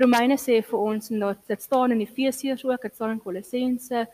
Romeine 0.00 0.38
sê 0.40 0.62
vir 0.64 0.78
ons 0.78 1.10
en 1.12 1.24
dit 1.48 1.62
staan 1.62 1.92
in 1.92 2.00
Efesiërs 2.00 2.64
ook, 2.64 2.82
dit 2.82 2.94
staan 2.94 3.16
in 3.16 3.20
Kolossense. 3.20 4.06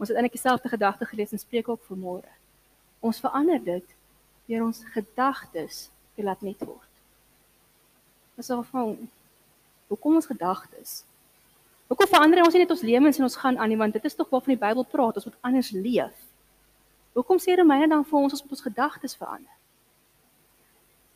Ons 0.00 0.08
het 0.08 0.16
eintlik 0.16 0.34
dieselfde 0.34 0.68
gedagte 0.68 1.06
gelees 1.06 1.32
in 1.32 1.38
Spreuke 1.38 1.70
ook 1.70 1.84
vanmôre. 1.86 2.32
Ons 3.00 3.20
verander 3.22 3.60
dit 3.62 3.94
deur 4.50 4.64
ons 4.66 4.80
gedagtes 4.94 5.90
te 6.16 6.24
laat 6.26 6.40
net 6.42 6.58
word. 6.66 6.88
Dis 8.36 8.50
al 8.50 8.64
van 8.72 8.96
hoe 9.90 9.98
kom 9.98 10.18
ons 10.18 10.26
gedagtes? 10.26 11.04
Hoekom 11.90 12.10
verander 12.10 12.42
ons 12.42 12.54
nie 12.54 12.64
net 12.64 12.74
ons 12.74 12.82
lewens 12.86 13.18
en 13.18 13.26
ons 13.26 13.38
gaan 13.42 13.58
aan 13.58 13.70
nie 13.70 13.78
want 13.78 13.94
dit 13.94 14.04
is 14.06 14.14
tog 14.14 14.30
waarvan 14.30 14.54
die 14.54 14.62
Bybel 14.62 14.86
praat, 14.86 15.16
ons 15.18 15.26
moet 15.26 15.40
anders 15.46 15.70
leef. 15.74 16.26
Hoekom 17.18 17.38
sê 17.42 17.54
Romeine 17.58 17.88
dan 17.90 18.04
vir 18.06 18.18
ons 18.18 18.34
ons 18.34 18.42
moet 18.42 18.54
ons 18.58 18.66
gedagtes 18.66 19.16
verander? 19.18 19.56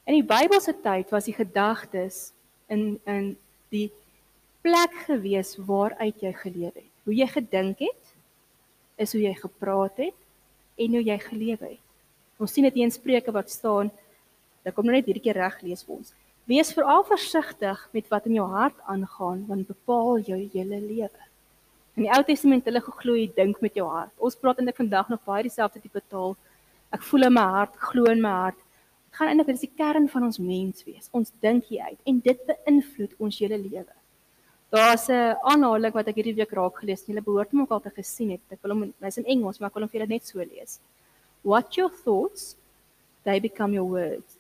In 0.05 0.19
die 0.19 0.27
Bybelse 0.27 0.75
tyd 0.85 1.11
was 1.15 1.27
die 1.31 1.35
gedagtes 1.35 2.33
in 2.69 3.01
in 3.11 3.35
die 3.75 3.89
plek 4.65 4.95
gewees 5.05 5.55
waaruit 5.69 6.23
jy 6.25 6.33
geleef 6.41 6.73
het. 6.73 6.91
Hoe 7.05 7.15
jy 7.15 7.27
gedink 7.29 7.83
het 7.85 8.13
is 8.97 9.13
hoe 9.13 9.21
jy 9.21 9.35
gepraat 9.37 9.99
het 10.01 10.17
en 10.81 10.95
hoe 10.97 11.03
jy 11.05 11.17
geleef 11.21 11.61
het. 11.61 11.81
Ons 12.41 12.55
sien 12.57 12.65
dit 12.65 12.81
in 12.81 12.93
Spreuke 12.93 13.33
wat 13.35 13.53
staan. 13.53 13.91
Ek 14.65 14.73
kom 14.77 14.89
nou 14.89 14.95
net 14.97 15.05
hierdie 15.11 15.23
keer 15.23 15.37
reg 15.37 15.59
lees 15.67 15.85
vir 15.85 15.99
ons. 15.99 16.15
Wees 16.49 16.73
veral 16.77 17.05
versigtig 17.09 17.83
met 17.93 18.09
wat 18.13 18.29
in 18.29 18.39
jou 18.39 18.47
hart 18.49 18.77
aangaan 18.89 19.43
want 19.51 19.69
bepaal 19.69 20.23
jou 20.25 20.39
hele 20.55 20.81
lewe. 20.81 21.29
In 21.95 22.07
die 22.07 22.13
Ou 22.17 22.23
Testament 22.27 22.65
hulle 22.69 22.81
geglo 22.85 23.17
jy 23.19 23.29
dink 23.37 23.61
met 23.65 23.77
jou 23.77 23.87
hart. 23.89 24.15
Ons 24.17 24.39
praat 24.41 24.63
eintlik 24.63 24.81
vandag 24.81 25.13
nog 25.13 25.21
baie 25.29 25.45
dieselfde 25.45 25.83
tipe 25.83 26.01
taal. 26.09 26.33
Ek 26.95 27.05
voel 27.05 27.29
in 27.29 27.37
my 27.37 27.45
hart, 27.59 27.77
glo 27.91 28.09
in 28.11 28.25
my 28.25 28.33
hart. 28.47 28.57
Dit 29.11 29.21
gaan 29.21 29.29
eintlik 29.31 29.53
oor 29.53 29.61
die 29.61 29.71
kern 29.77 30.09
van 30.11 30.25
ons 30.31 30.41
mens 30.41 30.89
wees. 30.89 31.13
Ons 31.13 31.37
dink 31.45 31.69
hier 31.69 31.93
uit 31.93 32.01
en 32.09 32.25
dit 32.25 32.49
beïnvloed 32.49 33.15
ons 33.21 33.43
hele 33.45 33.61
lewe. 33.61 33.93
Daar's 34.75 35.07
'n 35.09 35.37
aanhaling 35.51 35.95
wat 35.95 36.09
ek 36.11 36.17
hierdie 36.19 36.35
week 36.35 36.51
raak 36.51 36.79
gelees 36.83 36.99
het. 37.01 37.09
Julle 37.09 37.23
behoort 37.23 37.51
hom 37.51 37.61
ook 37.61 37.71
al 37.71 37.81
te 37.81 37.91
gesien 37.95 38.31
het. 38.31 38.41
Ek 38.51 38.59
wil 38.63 38.73
hom 38.75 38.95
hy's 39.01 39.17
in 39.17 39.25
Engels, 39.25 39.59
maar 39.59 39.69
ek 39.69 39.75
wil 39.75 39.83
hom 39.85 39.91
vir 39.91 40.01
julle 40.01 40.13
net 40.13 40.27
so 40.27 40.39
lees. 40.39 40.81
What 41.43 41.77
your 41.77 41.91
thoughts, 42.05 42.57
they 43.23 43.39
become 43.41 43.73
your 43.73 43.87
words. 43.87 44.35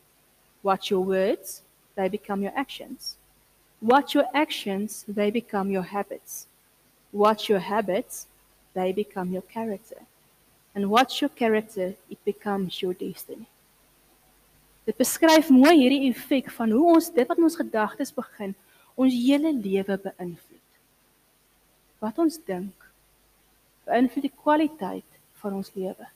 What 0.62 0.88
your 0.90 1.04
words, 1.06 1.62
they 1.94 2.08
become 2.08 2.42
your 2.42 2.52
actions. 2.56 3.16
What 3.78 4.12
your 4.14 4.26
actions, 4.32 5.04
they 5.06 5.30
become 5.30 5.70
your 5.70 5.84
habits. 5.84 6.48
What 7.12 7.48
your 7.48 7.60
habits, 7.60 8.26
they 8.72 8.92
become 8.92 9.30
your 9.30 9.42
character. 9.42 10.02
And 10.74 10.90
what 10.90 11.20
your 11.20 11.30
character, 11.30 11.94
it 12.10 12.18
becomes 12.24 12.80
your 12.82 12.94
destiny. 12.94 13.46
Dit 14.84 14.96
beskryf 14.96 15.48
mooi 15.48 15.76
hierdie 15.78 16.10
effek 16.10 16.50
van 16.50 16.70
hoe 16.70 16.94
ons 16.94 17.12
dit 17.12 17.28
wat 17.28 17.38
ons 17.38 17.56
gedagtes 17.56 18.12
begin 18.12 18.54
ons 18.94 19.14
hele 19.14 19.52
lewe 19.52 19.98
beïnvloed. 20.06 20.78
Wat 22.04 22.18
ons 22.22 22.38
dink 22.46 22.90
beïnvloed 23.88 24.28
die 24.28 24.36
kwaliteit 24.42 25.18
van 25.42 25.58
ons 25.60 25.72
lewe. 25.76 26.08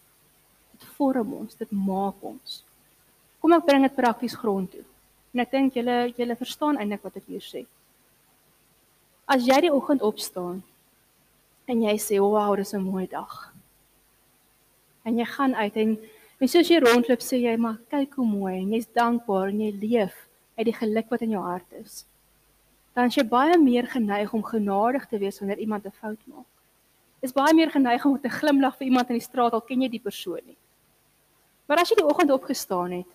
Dit 0.77 0.87
vorm 0.97 1.35
ons, 1.41 1.59
dit 1.59 1.73
maak 1.75 2.23
ons. 2.25 2.61
Kom 3.43 3.55
ek 3.55 3.67
bring 3.67 3.85
dit 3.87 3.99
prakties 3.99 4.37
grond 4.39 4.71
toe. 4.73 4.85
En 5.35 5.45
ek 5.45 5.53
dink 5.53 5.77
julle 5.77 5.99
julle 6.17 6.37
verstaan 6.39 6.79
eintlik 6.81 7.05
wat 7.05 7.19
ek 7.21 7.29
hier 7.29 7.45
sê. 7.45 7.65
As 9.29 9.45
jy 9.45 9.59
die 9.67 9.75
oggend 9.75 10.03
opstaan 10.07 10.63
en 11.69 11.83
jy 11.85 11.97
sê, 12.01 12.17
"Wow, 12.19 12.57
dis 12.57 12.75
'n 12.75 12.81
mooi 12.83 13.07
dag." 13.07 13.53
En 15.05 15.19
jy 15.19 15.25
gaan 15.25 15.55
uit 15.55 15.77
en 15.77 15.99
en 16.41 16.49
soos 16.49 16.69
jy 16.69 16.79
rondloop 16.79 17.21
sê 17.21 17.37
jy, 17.43 17.57
"Maar 17.57 17.79
kyk 17.91 18.15
hoe 18.15 18.27
mooi 18.27 18.55
en 18.63 18.73
jy's 18.73 18.87
dankbaar 18.87 19.49
en 19.49 19.61
jy 19.61 19.73
leef 19.73 20.15
uit 20.57 20.65
die 20.65 20.81
geluk 20.81 21.11
wat 21.11 21.23
in 21.23 21.31
jou 21.31 21.43
hart 21.43 21.73
is." 21.73 22.07
Dan 22.99 23.13
is 23.13 23.15
jy 23.15 23.23
baie 23.31 23.55
meer 23.63 23.87
geneig 23.87 24.33
om 24.35 24.43
genadig 24.43 25.05
te 25.07 25.21
wees 25.23 25.37
wanneer 25.39 25.61
iemand 25.63 25.85
'n 25.87 25.95
fout 26.01 26.19
maak. 26.27 26.49
Is 27.23 27.33
baie 27.33 27.55
meer 27.55 27.71
geneig 27.71 28.05
om 28.05 28.19
te 28.21 28.29
glimlag 28.29 28.77
vir 28.77 28.87
iemand 28.87 29.11
in 29.11 29.19
die 29.19 29.29
straat 29.29 29.53
al 29.53 29.61
ken 29.61 29.83
jy 29.83 29.89
die 29.89 30.03
persoon 30.03 30.43
nie. 30.45 30.59
Maar 31.67 31.79
as 31.79 31.91
jy 31.91 31.97
die 31.97 32.09
oggend 32.11 32.31
opgestaan 32.31 32.91
het 32.91 33.07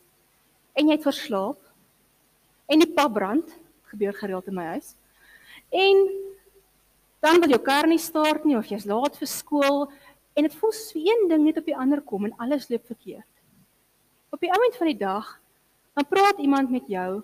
en 0.73 0.87
jy 0.87 0.95
het 0.95 1.03
verslaap 1.03 1.59
en 2.67 2.79
die 2.79 2.93
pap 2.93 3.13
brand, 3.13 3.59
gebeur 3.83 4.13
gereeld 4.13 4.47
in 4.47 4.55
my 4.55 4.63
huis. 4.63 4.95
En 5.69 6.07
dan 7.19 7.41
wil 7.41 7.49
jou 7.49 7.61
kar 7.61 7.87
nie 7.87 7.99
start 7.99 8.45
nie 8.45 8.57
of 8.57 8.65
jy's 8.65 8.85
laat 8.85 9.17
vir 9.17 9.27
skool 9.27 9.91
en 10.33 10.43
dit 10.43 10.55
voel 10.55 10.71
so 10.71 10.99
een 10.99 11.27
ding 11.27 11.43
net 11.43 11.57
op 11.57 11.65
die 11.65 11.77
ander 11.77 12.01
kom 12.01 12.23
en 12.25 12.37
alles 12.37 12.69
loop 12.69 12.85
verkeerd. 12.85 13.33
Op 14.31 14.39
die 14.39 14.49
oomblik 14.49 14.75
van 14.75 14.87
die 14.87 14.97
dag 14.97 15.39
dan 15.93 16.07
praat 16.07 16.39
iemand 16.39 16.71
met 16.71 16.87
jou, 16.87 17.21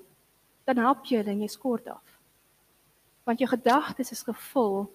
dan 0.66 0.78
help 0.78 1.06
jy 1.06 1.18
hulle 1.18 1.32
en 1.32 1.42
jy 1.42 1.48
skort 1.48 1.88
af. 1.88 2.19
Want 3.30 3.42
jou 3.44 3.50
gedagtes 3.52 4.10
is 4.12 4.26
gevul 4.26 4.88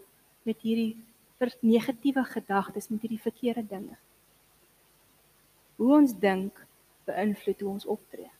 met 0.42 0.58
hierdie 0.66 0.96
negatiewe 1.62 2.24
gedagtes, 2.26 2.88
met 2.90 3.04
hierdie 3.04 3.20
verkeerde 3.22 3.62
dinge. 3.66 3.94
Hoe 5.78 5.92
ons 6.00 6.14
dink 6.18 6.58
beïnvloed 7.06 7.60
hoe 7.60 7.70
ons 7.70 7.86
optree. 7.86 8.30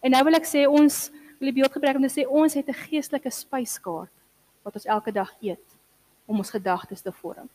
En 0.00 0.14
nou 0.14 0.22
wil 0.26 0.38
ek 0.38 0.48
sê 0.48 0.64
ons 0.66 0.98
wil 1.38 1.50
die 1.50 1.56
beeld 1.60 1.74
gebruik 1.74 1.98
om 1.98 2.06
te 2.06 2.12
sê 2.14 2.24
ons 2.26 2.54
het 2.54 2.68
'n 2.68 2.82
geestelike 2.88 3.30
spyskaart 3.30 4.14
wat 4.62 4.74
ons 4.74 4.86
elke 4.86 5.12
dag 5.12 5.30
eet 5.40 5.76
om 6.26 6.38
ons 6.38 6.50
gedagtes 6.50 7.02
te 7.02 7.12
vorm. 7.12 7.48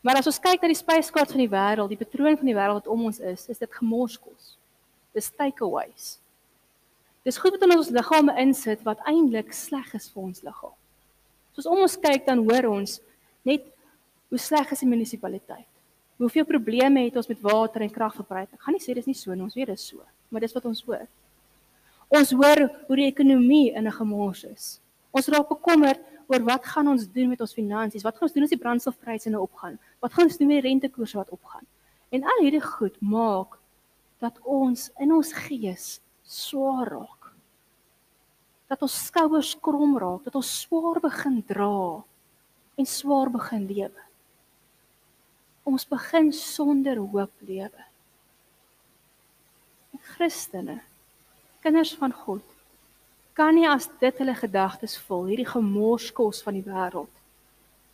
Maar 0.00 0.16
as 0.16 0.26
ons 0.26 0.38
kyk 0.38 0.62
na 0.62 0.68
die 0.68 0.84
spyskaart 0.84 1.30
van 1.30 1.42
die 1.42 1.48
wêreld, 1.48 1.88
die 1.88 2.04
patroon 2.04 2.36
van 2.36 2.46
die 2.46 2.54
wêreld 2.54 2.82
wat 2.82 2.86
om 2.86 3.04
ons 3.04 3.20
is, 3.20 3.48
is 3.48 3.58
dit 3.58 3.74
gemorskos. 3.74 4.56
Dis 5.12 5.30
takeaways. 5.30 6.18
Dis 7.24 7.38
goed 7.38 7.56
wat 7.56 7.66
in 7.66 7.76
ons 7.76 7.90
liggame 7.92 8.36
insit 8.40 8.84
wat 8.86 9.02
eintlik 9.08 9.52
sleg 9.52 9.94
is 9.94 10.08
vir 10.12 10.22
ons 10.22 10.40
liggaam. 10.42 10.76
Soos 11.52 11.66
om 11.68 11.82
ons 11.84 11.98
kyk 12.00 12.24
dan 12.26 12.44
hoor 12.46 12.70
ons 12.70 13.00
net 13.44 13.66
hoe 14.30 14.38
sleg 14.38 14.72
is 14.72 14.80
die 14.80 14.88
munisipaliteit. 14.88 15.68
Hoeveel 16.20 16.44
probleme 16.44 17.04
het 17.04 17.16
ons 17.16 17.28
met 17.28 17.40
water 17.42 17.82
en 17.84 17.92
kragverbruik? 17.92 18.52
Ek 18.52 18.64
gaan 18.64 18.76
nie 18.76 18.84
sê 18.84 18.94
dis 18.96 19.08
nie 19.08 19.16
so 19.16 19.34
nie, 19.34 19.44
ons 19.44 19.56
weet 19.56 19.72
dis 19.72 19.90
so 19.92 20.04
maar 20.30 20.40
dis 20.44 20.54
wat 20.54 20.66
ons 20.70 20.82
hoor. 20.86 21.06
Ons 22.10 22.32
hoor 22.34 22.64
hoe 22.88 22.96
die 22.98 23.08
ekonomie 23.10 23.72
in 23.74 23.86
'n 23.86 23.92
gemors 23.92 24.44
is. 24.44 24.80
Ons 25.10 25.28
raak 25.28 25.48
bekommerd 25.48 26.00
oor 26.28 26.42
wat 26.44 26.64
gaan 26.64 26.88
ons 26.88 27.06
doen 27.06 27.28
met 27.28 27.40
ons 27.40 27.54
finansies? 27.54 28.02
Wat 28.02 28.14
gaan 28.14 28.28
ons 28.28 28.32
doen 28.32 28.42
as 28.42 28.50
die 28.50 28.58
brandstofpryse 28.58 29.30
nou 29.30 29.42
opgaan? 29.42 29.78
Wat 30.00 30.12
gaan 30.12 30.24
ons 30.24 30.36
doen 30.36 30.46
met 30.46 30.62
die 30.62 30.68
rentekoerse 30.70 31.16
wat 31.16 31.30
opgaan? 31.30 31.66
En 32.10 32.22
al 32.22 32.42
hierdie 32.42 32.62
goed 32.62 33.00
maak 33.00 33.58
dat 34.18 34.38
ons 34.42 34.90
in 34.98 35.12
ons 35.12 35.32
gees 35.32 36.00
swaar 36.30 36.86
raak. 36.88 37.30
Dat 38.70 38.82
ons 38.86 38.96
skouers 39.06 39.56
krom 39.58 39.96
raak, 39.98 40.24
dat 40.28 40.36
ons 40.38 40.52
swaar 40.62 41.00
begin 41.02 41.40
dra 41.46 42.02
en 42.78 42.86
swaar 42.86 43.30
begin 43.34 43.66
lewe. 43.66 44.04
Ons 45.66 45.84
begin 45.90 46.30
sonder 46.32 47.00
hoop 47.02 47.32
lewe. 47.46 47.86
Christene, 50.14 50.80
kinders 51.60 51.92
van 51.98 52.14
God, 52.14 52.46
kan 53.36 53.54
nie 53.54 53.68
as 53.68 53.88
dit 54.00 54.22
hulle 54.22 54.34
gedagtes 54.38 54.96
vol, 55.06 55.26
hierdie 55.30 55.48
gemorskos 55.48 56.40
van 56.46 56.56
die 56.56 56.64
wêreld 56.66 57.12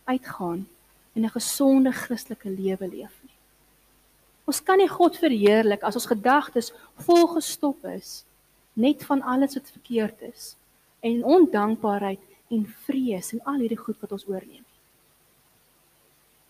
uitgaan 0.07 0.67
en 1.15 1.25
'n 1.25 1.35
gesonde 1.35 1.91
Christelike 1.91 2.49
lewe 2.49 2.87
leef 2.87 3.15
nie. 3.23 3.26
Ons 4.47 4.61
kan 4.63 4.79
nie 4.79 4.87
God 4.87 5.17
verheerlik 5.19 5.83
as 5.83 5.97
ons 5.99 6.07
gedagtes 6.07 6.71
vol 7.03 7.25
gestop 7.35 7.83
is 7.91 8.21
net 8.77 9.03
van 9.09 9.21
alles 9.21 9.57
wat 9.57 9.73
verkeerd 9.73 10.21
is 10.29 10.53
en 11.03 11.25
ondankbaarheid 11.27 12.21
en 12.55 12.63
vrees 12.85 13.33
en 13.33 13.41
al 13.49 13.63
hierdie 13.63 13.79
goed 13.79 13.97
wat 13.99 14.13
ons 14.15 14.27
oorneem. 14.29 14.63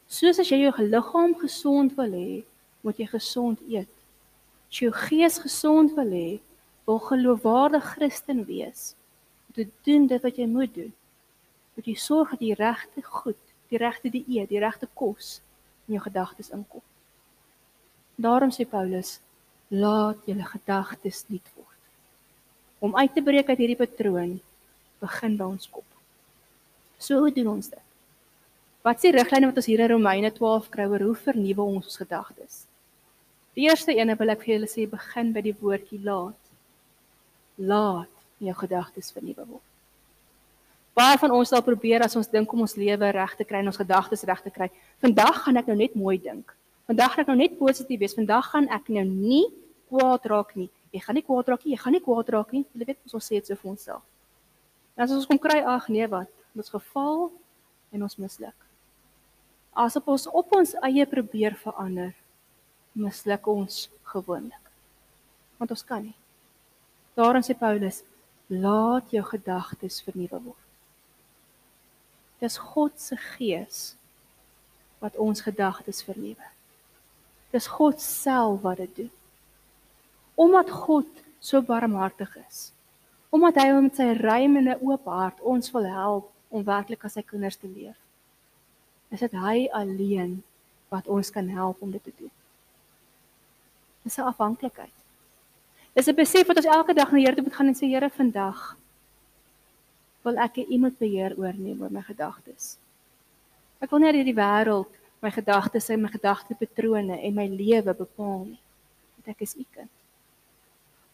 Soos 0.08 0.38
as 0.40 0.52
jy 0.52 0.60
jou 0.62 0.74
liggaam 0.84 1.34
gesond 1.42 1.96
wil 1.98 2.14
hê, 2.16 2.44
moet 2.86 3.00
jy 3.02 3.08
gesond 3.12 3.64
eet. 3.68 3.90
As 4.70 4.78
jy 4.78 4.88
jou 4.88 4.94
gees 5.08 5.40
gesond 5.44 5.96
wil 5.98 6.14
hê, 6.14 6.30
wil 6.88 7.02
geloofwaardige 7.04 7.96
Christen 7.96 8.44
wees, 8.48 8.94
moet 9.48 9.64
jy 9.64 9.68
doen 9.90 10.06
dit 10.12 10.28
wat 10.28 10.38
jy 10.40 10.48
moet 10.48 10.76
doen. 10.76 10.94
Moet 11.76 11.90
jy 11.90 11.98
sorg 12.00 12.36
dat 12.36 12.44
die 12.46 12.56
regte 12.56 13.04
goed, 13.04 13.42
die 13.72 13.82
regte 13.82 14.14
dieet, 14.14 14.52
die 14.52 14.62
regte 14.64 14.88
kos 14.94 15.40
in 15.88 15.98
jou 15.98 16.06
gedagtes 16.06 16.54
inkom. 16.56 16.86
Daarom 18.18 18.50
sê 18.50 18.66
Paulus, 18.66 19.20
laat 19.70 20.24
julle 20.26 20.46
gedagtes 20.46 21.26
nuut 21.30 21.50
word. 21.56 21.82
Om 22.82 22.96
uit 22.98 23.14
te 23.14 23.22
breek 23.22 23.50
uit 23.50 23.60
hierdie 23.62 23.78
patroon, 23.78 24.40
begin 25.02 25.36
by 25.38 25.46
ons 25.46 25.70
kop. 25.70 25.86
So 26.98 27.22
hoe 27.22 27.34
doen 27.34 27.52
ons 27.54 27.70
dit? 27.70 27.84
Wat 28.82 28.98
is 28.98 29.06
die 29.06 29.14
riglyne 29.14 29.52
wat 29.52 29.60
ons 29.62 29.70
hier 29.70 29.84
in 29.86 29.92
Romeine 29.92 30.32
12 30.34 30.72
kry 30.74 30.88
oor 30.90 31.06
hoe 31.06 31.16
vernuwe 31.28 31.62
ons 31.62 31.92
ons 31.92 32.02
gedagtes? 32.02 32.66
Die 33.58 33.68
eerste 33.68 33.94
ene 33.94 34.16
wil 34.18 34.34
ek 34.34 34.44
vir 34.46 34.56
julle 34.56 34.70
sê 34.72 34.86
begin 34.90 35.34
by 35.36 35.44
die 35.46 35.56
woordjie 35.62 36.02
laat. 36.06 36.52
Laat 37.58 38.14
jou 38.42 38.54
gedagtes 38.58 39.14
vernuwe 39.14 39.46
word. 39.46 39.66
Baie 40.98 41.18
van 41.22 41.34
ons 41.38 41.52
sal 41.54 41.62
probeer 41.62 42.02
as 42.06 42.16
ons 42.18 42.30
dink 42.30 42.50
om 42.54 42.64
ons 42.66 42.78
lewe 42.78 43.10
reg 43.14 43.34
te 43.38 43.46
kry 43.46 43.62
en 43.62 43.70
ons 43.70 43.82
gedagtes 43.82 44.26
reg 44.26 44.42
te 44.42 44.54
kry. 44.54 44.72
Vandag 45.04 45.44
gaan 45.44 45.62
ek 45.62 45.70
nou 45.70 45.78
net 45.78 45.98
mooi 45.98 46.16
dink. 46.18 46.54
Vandag 46.88 47.14
gaan 47.14 47.26
ek 47.26 47.32
nou 47.32 47.40
net 47.40 47.58
positief 47.60 48.00
wees. 48.00 48.16
Vandag 48.16 48.48
gaan 48.54 48.70
ek 48.72 48.88
nou 48.96 49.04
nie 49.08 49.46
kwaad 49.92 50.28
raak 50.32 50.54
nie. 50.56 50.70
Jy 50.96 51.02
gaan 51.04 51.18
nie 51.20 51.26
kwaad 51.28 51.50
raak 51.52 51.66
nie. 51.66 51.74
Jy 51.76 51.82
gaan 51.82 51.96
nie 51.98 52.04
kwaad 52.04 52.30
raak 52.32 52.54
nie. 52.56 52.64
Jy 52.72 52.88
weet 52.88 53.18
ons 53.18 53.28
sê 53.28 53.42
dit 53.42 53.50
so 53.50 53.60
vir 53.60 53.74
onsself. 53.74 54.06
En 54.96 55.04
as 55.04 55.14
ons 55.14 55.28
kom 55.30 55.40
kry 55.42 55.60
ag 55.62 55.90
nee 55.94 56.08
wat, 56.10 56.32
ons 56.58 56.72
geval 56.74 57.28
en 57.94 58.08
ons 58.08 58.18
misluk. 58.18 58.56
Asof 59.78 60.08
ons 60.10 60.26
op 60.32 60.56
ons 60.58 60.74
eie 60.88 61.06
probeer 61.06 61.60
verander 61.60 62.16
misluk 62.98 63.46
ons 63.52 63.84
gewoonlik. 64.10 64.72
Want 65.60 65.76
ons 65.76 65.86
kan 65.86 66.02
nie. 66.02 66.16
Daarom 67.18 67.44
sê 67.46 67.54
Paulus, 67.58 68.02
laat 68.50 69.12
jou 69.14 69.22
gedagtes 69.28 70.00
vernuwe 70.06 70.40
word. 70.40 70.66
Dis 72.42 72.58
God 72.62 72.96
se 73.02 73.18
gees 73.38 73.98
wat 75.02 75.18
ons 75.22 75.44
gedagtes 75.46 76.04
vernuwe. 76.06 76.54
Dis 77.58 77.70
God 77.74 78.02
self 78.04 78.62
wat 78.62 78.78
dit 78.84 78.96
doen. 79.02 79.14
Omdat 80.38 80.70
God 80.70 81.10
so 81.42 81.62
barmhartig 81.66 82.36
is. 82.46 82.72
Omdat 83.34 83.58
hy 83.58 83.70
met 83.82 83.98
sy 83.98 84.12
ruim 84.20 84.60
en 84.60 84.70
'n 84.70 84.82
oop 84.86 85.06
hart 85.10 85.42
ons 85.42 85.72
wil 85.74 85.88
help 85.90 86.30
om 86.50 86.64
werklik 86.64 87.04
as 87.06 87.18
sy 87.18 87.24
kinders 87.26 87.58
te 87.58 87.68
leef. 87.68 87.98
Is 89.10 89.20
dit 89.20 89.32
hy 89.32 89.68
alleen 89.72 90.44
wat 90.90 91.08
ons 91.08 91.30
kan 91.32 91.50
help 91.50 91.82
om 91.82 91.92
dit 91.92 92.04
te 92.04 92.14
doen? 92.18 92.32
Dis 94.04 94.18
'n 94.18 94.30
afhanklikheid. 94.30 94.98
Dis 95.94 96.08
'n 96.08 96.16
besef 96.16 96.48
wat 96.48 96.58
ons 96.58 96.66
elke 96.66 96.94
dag 96.94 97.12
na 97.12 97.18
die 97.18 97.26
Here 97.26 97.36
toe 97.36 97.44
moet 97.44 97.54
gaan 97.54 97.68
en 97.68 97.76
sê 97.76 97.88
Here, 97.88 98.10
vandag 98.10 98.78
wil 100.22 100.38
ek 100.38 100.58
iemand 100.58 100.98
beheer 100.98 101.34
oorneem 101.38 101.82
oor 101.82 101.92
my 101.92 102.02
gedagtes. 102.02 102.78
Ek 103.80 103.90
wil 103.90 104.00
nie 104.00 104.12
hê 104.12 104.24
die 104.24 104.34
wêreld 104.34 104.97
my 105.24 105.32
gedagtes 105.34 105.90
en 105.90 106.02
my 106.02 106.12
gedagtepatrone 106.14 107.20
en 107.20 107.36
my 107.36 107.48
lewe 107.50 107.94
bepaal 107.94 108.44
nie. 108.46 108.60
Want 109.18 109.34
ek 109.34 109.44
is 109.46 109.56
u 109.58 109.66
kind. 109.74 109.92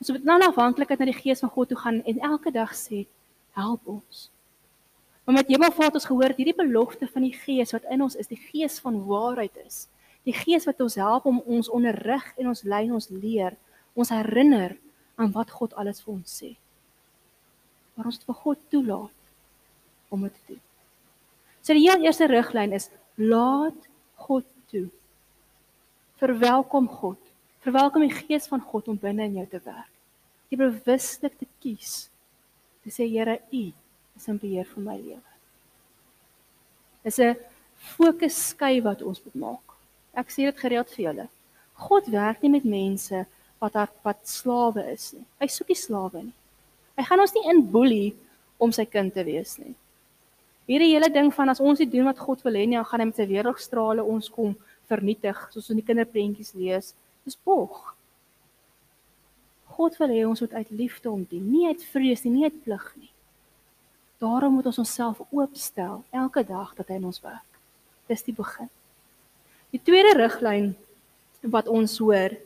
Ons 0.04 0.12
moet 0.12 0.26
nou 0.28 0.40
afhanklikheid 0.50 1.00
na 1.00 1.08
die 1.08 1.16
gees 1.16 1.44
van 1.44 1.52
God 1.54 1.72
toe 1.72 1.80
gaan 1.80 2.02
en 2.04 2.24
elke 2.28 2.52
dag 2.52 2.74
sê, 2.76 3.06
help 3.56 3.88
ons. 3.88 4.28
Omdat 5.24 5.48
Hemelvader 5.48 6.02
ons 6.02 6.10
gehoor 6.10 6.34
hierdie 6.36 6.58
belofte 6.58 7.08
van 7.08 7.24
die 7.24 7.36
gees 7.36 7.72
wat 7.72 7.86
in 7.88 8.04
ons 8.04 8.18
is, 8.20 8.28
die 8.28 8.42
gees 8.52 8.82
van 8.84 8.98
waarheid 9.08 9.56
is. 9.64 9.86
Die 10.28 10.36
gees 10.36 10.68
wat 10.68 10.82
ons 10.84 10.98
help 11.00 11.28
om 11.30 11.40
ons 11.48 11.72
onderrig 11.72 12.26
en 12.36 12.52
ons 12.52 12.64
lei 12.68 12.84
en 12.88 12.98
ons 13.00 13.10
leer, 13.12 13.56
ons 13.96 14.12
herinner 14.12 14.76
aan 15.16 15.32
wat 15.36 15.52
God 15.56 15.76
alles 15.80 16.04
vir 16.04 16.14
ons 16.18 16.36
sê. 16.42 16.52
Maar 17.96 18.10
ons 18.10 18.20
moet 18.20 18.30
vir 18.32 18.40
God 18.42 18.68
toelaat 18.74 20.14
om 20.14 20.28
dit 20.28 20.36
te 20.36 20.54
doen. 20.54 20.62
So 21.64 21.76
die 21.78 21.86
heel 21.86 22.04
eerste 22.04 22.28
riglyn 22.28 22.76
is 22.76 22.90
laat 23.16 23.88
God 24.16 24.46
toe. 24.72 24.88
Verwelkom 26.22 26.88
God. 26.88 27.20
Verwelkom 27.64 28.08
die 28.08 28.16
gees 28.16 28.48
van 28.48 28.62
God 28.62 28.88
om 28.88 29.00
binne 29.00 29.28
in 29.30 29.40
jou 29.42 29.48
te 29.52 29.62
werk. 29.64 29.92
Jy 30.52 30.60
bewuslik 30.60 31.38
te 31.40 31.48
kies. 31.64 32.10
Te 32.84 32.92
sê 32.92 33.08
Here, 33.10 33.40
U 33.52 33.64
is 34.16 34.28
in 34.28 34.38
beheer 34.38 34.68
van 34.76 34.84
my 34.84 34.98
lewe. 35.00 35.34
Dis 37.04 37.20
'n 37.20 37.36
fokus 37.98 38.36
skui 38.50 38.82
wat 38.82 39.02
ons 39.02 39.24
moet 39.26 39.36
maak. 39.36 39.68
Ek 40.14 40.30
sê 40.30 40.46
dit 40.46 40.58
gereeld 40.58 40.90
vir 40.90 41.06
julle. 41.06 41.28
God 41.74 42.08
werk 42.08 42.42
nie 42.42 42.50
met 42.50 42.64
mense 42.64 43.26
wat 43.60 43.74
haar 43.74 43.92
wat 44.04 44.28
slawe 44.28 44.92
is 44.92 45.14
nie. 45.14 45.26
Hy 45.40 45.48
soek 45.48 45.68
nie 45.68 45.80
slawe 45.80 46.24
nie. 46.24 46.36
Hy 46.98 47.04
gaan 47.04 47.20
ons 47.20 47.34
nie 47.34 47.50
inboelie 47.50 48.16
om 48.58 48.72
sy 48.72 48.86
kind 48.86 49.14
te 49.14 49.24
wees 49.24 49.58
nie. 49.58 49.76
Hierdie 50.70 50.94
hele 50.94 51.10
ding 51.12 51.32
van 51.36 51.52
as 51.52 51.60
ons 51.60 51.82
nie 51.82 51.90
doen 51.92 52.08
wat 52.08 52.22
God 52.24 52.44
wil 52.46 52.56
hê 52.56 52.64
nie, 52.66 52.78
dan 52.80 52.88
gaan 52.88 53.04
hy 53.04 53.08
met 53.10 53.20
sy 53.20 53.28
weerligstrale 53.28 54.04
ons 54.04 54.30
kom 54.32 54.54
vernietig, 54.92 55.40
soos 55.52 55.72
in 55.74 55.82
die 55.82 55.88
kinderprentjies 55.88 56.54
lees. 56.56 56.94
Dis 57.28 57.36
bog. 57.36 57.94
God 59.74 59.98
wil 60.00 60.14
hê 60.14 60.22
ons 60.28 60.44
moet 60.44 60.54
uit 60.54 60.72
liefde 60.84 61.10
hom 61.10 61.26
dien, 61.30 61.44
nie 61.50 61.68
uit 61.68 61.84
vrees 61.92 62.24
nie, 62.24 62.36
nie 62.38 62.48
uit 62.48 62.62
plig 62.64 62.86
nie. 63.00 63.12
Daarom 64.24 64.56
moet 64.56 64.70
ons 64.72 64.80
onsself 64.80 65.20
oopstel 65.32 66.04
elke 66.16 66.46
dag 66.48 66.72
dat 66.78 66.88
hy 66.88 67.00
in 67.02 67.10
ons 67.10 67.20
werk. 67.24 67.60
Dis 68.08 68.24
die 68.24 68.36
begin. 68.36 68.70
Die 69.74 69.82
tweede 69.82 70.14
riglyn 70.16 70.74
wat 71.42 71.68
ons 71.68 71.98
hoor 72.00 72.38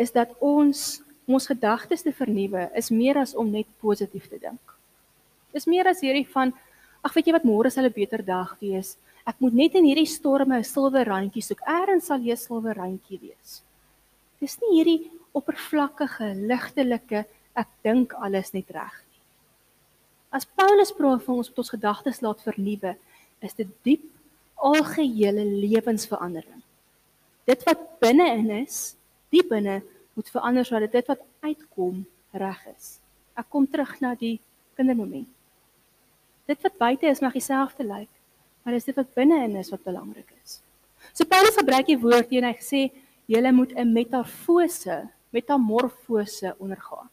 is 0.00 0.12
dat 0.12 0.34
ons 0.44 1.00
ons 1.30 1.46
gedagtes 1.46 2.02
te 2.02 2.10
vernuwe 2.10 2.64
is 2.74 2.88
meer 2.90 3.20
as 3.20 3.36
om 3.38 3.52
net 3.52 3.68
positief 3.78 4.26
te 4.26 4.40
dink. 4.42 4.72
Dis 5.54 5.68
meer 5.70 5.86
as 5.86 6.00
hierdie 6.02 6.26
van 6.32 6.50
Ag 7.02 7.14
weet 7.16 7.30
jy 7.30 7.32
wat 7.32 7.48
môre 7.48 7.70
sal 7.70 7.86
'n 7.88 7.92
beter 7.92 8.22
dag 8.22 8.56
wees. 8.60 8.96
Ek 9.26 9.40
moet 9.40 9.54
net 9.54 9.74
in 9.74 9.84
hierdie 9.84 10.08
storme 10.08 10.58
'n 10.58 10.64
silwer 10.64 11.06
randjie 11.06 11.42
soek. 11.42 11.60
Eers 11.66 12.06
sal 12.06 12.20
jy 12.20 12.32
'n 12.32 12.36
silwer 12.36 12.76
randjie 12.76 13.20
wees. 13.20 13.62
Dis 14.40 14.58
nie 14.60 14.76
hierdie 14.76 15.10
oppervlakkige, 15.34 16.34
ligtelike 16.34 17.24
ek 17.54 17.68
dink 17.82 18.14
alles 18.14 18.52
net 18.52 18.70
reg 18.70 18.96
nie. 19.08 19.20
As 20.32 20.44
Paulus 20.44 20.92
praat 20.92 21.22
van 21.24 21.36
ons 21.36 21.48
moet 21.48 21.58
ons 21.58 21.74
gedagtes 21.74 22.20
laat 22.22 22.40
vernuwe, 22.40 22.96
is 23.42 23.54
dit 23.54 23.68
diep 23.82 24.04
algehele 24.56 25.44
lewensverandering. 25.44 26.62
Dit 27.46 27.64
wat 27.64 28.00
binne-in 28.00 28.50
is, 28.62 28.94
diep 29.32 29.48
binne 29.48 29.80
moet 30.14 30.28
verander 30.28 30.64
sodat 30.64 30.92
dit 30.92 31.06
wat 31.08 31.22
uitkom 31.42 32.04
reg 32.32 32.66
is. 32.76 32.98
Ek 33.36 33.48
kom 33.48 33.66
terug 33.66 33.96
na 34.00 34.14
die 34.14 34.38
kindermoment. 34.76 35.28
Dit 36.50 36.64
wat 36.66 36.80
buite 36.82 37.06
is 37.06 37.22
mag 37.22 37.36
dieselfde 37.36 37.84
lyk, 37.86 38.10
maar 38.62 38.74
dis 38.74 38.88
dit 38.88 38.96
wat 38.98 39.14
binne-in 39.14 39.54
is 39.60 39.70
wat 39.70 39.84
belangrik 39.86 40.32
is. 40.42 40.58
So 41.14 41.24
Paulus 41.24 41.54
gebruik 41.58 41.86
die 41.86 41.98
woord 42.00 42.32
hier 42.32 42.42
en 42.42 42.50
hy 42.50 42.64
sê 42.64 42.82
jy 43.30 43.52
moet 43.54 43.72
'n 43.76 43.92
metamorfose, 43.92 45.08
metamorfose 45.30 46.54
ondergaan. 46.58 47.08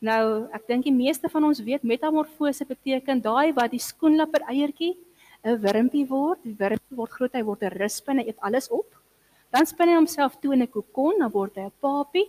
Nou, 0.00 0.48
ek 0.52 0.66
dink 0.68 0.84
die 0.84 0.92
meeste 0.92 1.28
van 1.28 1.44
ons 1.44 1.62
weet 1.64 1.82
metamorfose 1.82 2.64
beteken 2.64 3.22
daai 3.22 3.52
wat 3.56 3.70
die 3.70 3.82
skoenlapper 3.82 4.44
eiertjie 4.46 4.96
'n 5.44 5.56
wurmpie 5.62 6.06
word, 6.06 6.38
die 6.44 6.54
wurmpie 6.58 6.96
word 6.96 7.10
groot, 7.10 7.32
hy 7.34 7.42
word 7.42 7.62
'n 7.62 7.78
rusbin, 7.78 8.18
hy 8.18 8.26
eet 8.28 8.40
alles 8.40 8.68
op. 8.68 8.86
Dan 9.50 9.66
spin 9.66 9.88
hy 9.88 9.94
homself 9.94 10.36
toe 10.40 10.52
in 10.52 10.62
'n 10.62 10.68
kokon, 10.68 11.18
dan 11.18 11.30
word 11.30 11.56
hy 11.56 11.64
'n 11.64 11.72
papie 11.80 12.28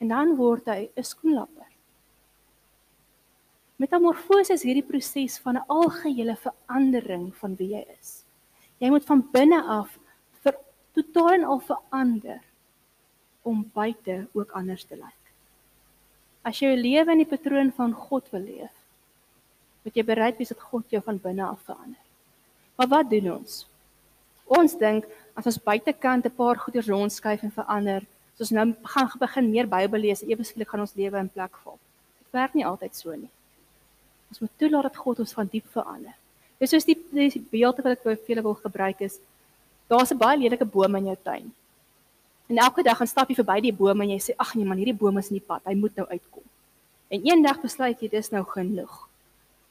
en 0.00 0.08
dan 0.08 0.36
word 0.36 0.66
hy 0.66 0.88
'n 0.96 1.02
skoenlapper. 1.02 1.71
Metamorfose 3.80 4.52
is 4.52 4.64
hierdie 4.66 4.84
proses 4.86 5.38
van 5.38 5.56
'n 5.56 5.64
algehele 5.68 6.36
verandering 6.36 7.34
van 7.36 7.56
wie 7.56 7.74
jy 7.74 7.84
is. 8.00 8.24
Jy 8.78 8.90
moet 8.90 9.04
van 9.04 9.22
binne 9.32 9.62
af 9.62 9.98
vir 10.42 10.54
totaal 10.92 11.34
en 11.34 11.44
al 11.44 11.60
verander 11.60 12.40
om 13.42 13.70
buite 13.74 14.26
ook 14.32 14.50
anders 14.50 14.84
te 14.84 14.96
lyk. 14.96 15.22
As 16.42 16.58
jy 16.58 16.68
jou 16.68 16.76
lewe 16.76 17.12
in 17.12 17.18
die 17.18 17.30
patroon 17.36 17.72
van 17.72 17.92
God 17.92 18.30
wil 18.30 18.40
leef, 18.40 18.74
moet 19.82 19.96
jy 19.96 20.04
bereid 20.04 20.38
wees 20.38 20.48
dat 20.48 20.60
God 20.60 20.90
jou 20.90 21.02
van 21.02 21.18
binne 21.18 21.44
af 21.46 21.60
verander. 21.66 22.00
Maar 22.76 22.88
wat 22.88 23.10
doen 23.10 23.32
ons? 23.32 23.66
Ons 24.46 24.74
dink 24.78 25.06
as 25.34 25.46
ons 25.46 25.58
buitekant 25.58 26.26
'n 26.26 26.36
paar 26.36 26.56
goeders 26.56 26.88
rondskuif 26.88 27.42
en 27.42 27.50
verander, 27.50 28.06
soos 28.36 28.50
nou 28.50 28.74
gaan 28.82 29.10
begin 29.18 29.50
meer 29.50 29.66
Bybel 29.66 30.00
lees, 30.00 30.22
ewe 30.22 30.44
skielik 30.44 30.68
gaan 30.68 30.80
ons 30.80 30.94
lewe 30.94 31.18
in 31.18 31.28
plek 31.28 31.56
val. 31.64 31.78
Dit 32.18 32.32
werk 32.32 32.54
nie 32.54 32.66
altyd 32.66 32.96
so 32.96 33.14
nie. 33.14 33.30
Ons 34.32 34.40
moet 34.40 34.52
toelaat 34.56 34.86
dat 34.88 34.96
God 34.96 35.18
ons 35.20 35.34
van 35.36 35.48
diep 35.52 35.66
verander. 35.74 36.14
Dis 36.56 36.70
soos 36.72 36.86
die 36.88 36.96
die 37.12 37.42
beeld 37.52 37.82
wat 37.84 37.98
ek 37.98 38.06
vir 38.06 38.30
julle 38.30 38.44
wil 38.46 38.54
gebruik 38.56 39.02
is. 39.04 39.18
Daar's 39.92 40.12
'n 40.12 40.16
baie 40.16 40.38
lelike 40.40 40.64
boom 40.64 40.96
in 40.96 41.10
jou 41.10 41.16
tuin. 41.22 41.52
En 42.48 42.56
elke 42.56 42.82
dag 42.82 42.96
gaan 42.96 43.06
stap 43.06 43.28
jy 43.28 43.34
verby 43.34 43.60
die 43.60 43.72
boom 43.72 44.00
en 44.00 44.08
jy 44.08 44.18
sê 44.18 44.32
ag 44.38 44.54
nee 44.54 44.64
man, 44.64 44.78
hierdie 44.78 44.96
boom 44.96 45.18
is 45.18 45.28
in 45.28 45.36
die 45.36 45.46
pad. 45.46 45.60
Hy 45.66 45.74
moet 45.74 45.96
nou 45.96 46.06
uitkom. 46.08 46.42
En 47.10 47.20
eendag 47.24 47.60
besluit 47.60 48.00
jy 48.00 48.08
dis 48.08 48.30
nou 48.30 48.44
genoeg. 48.44 49.08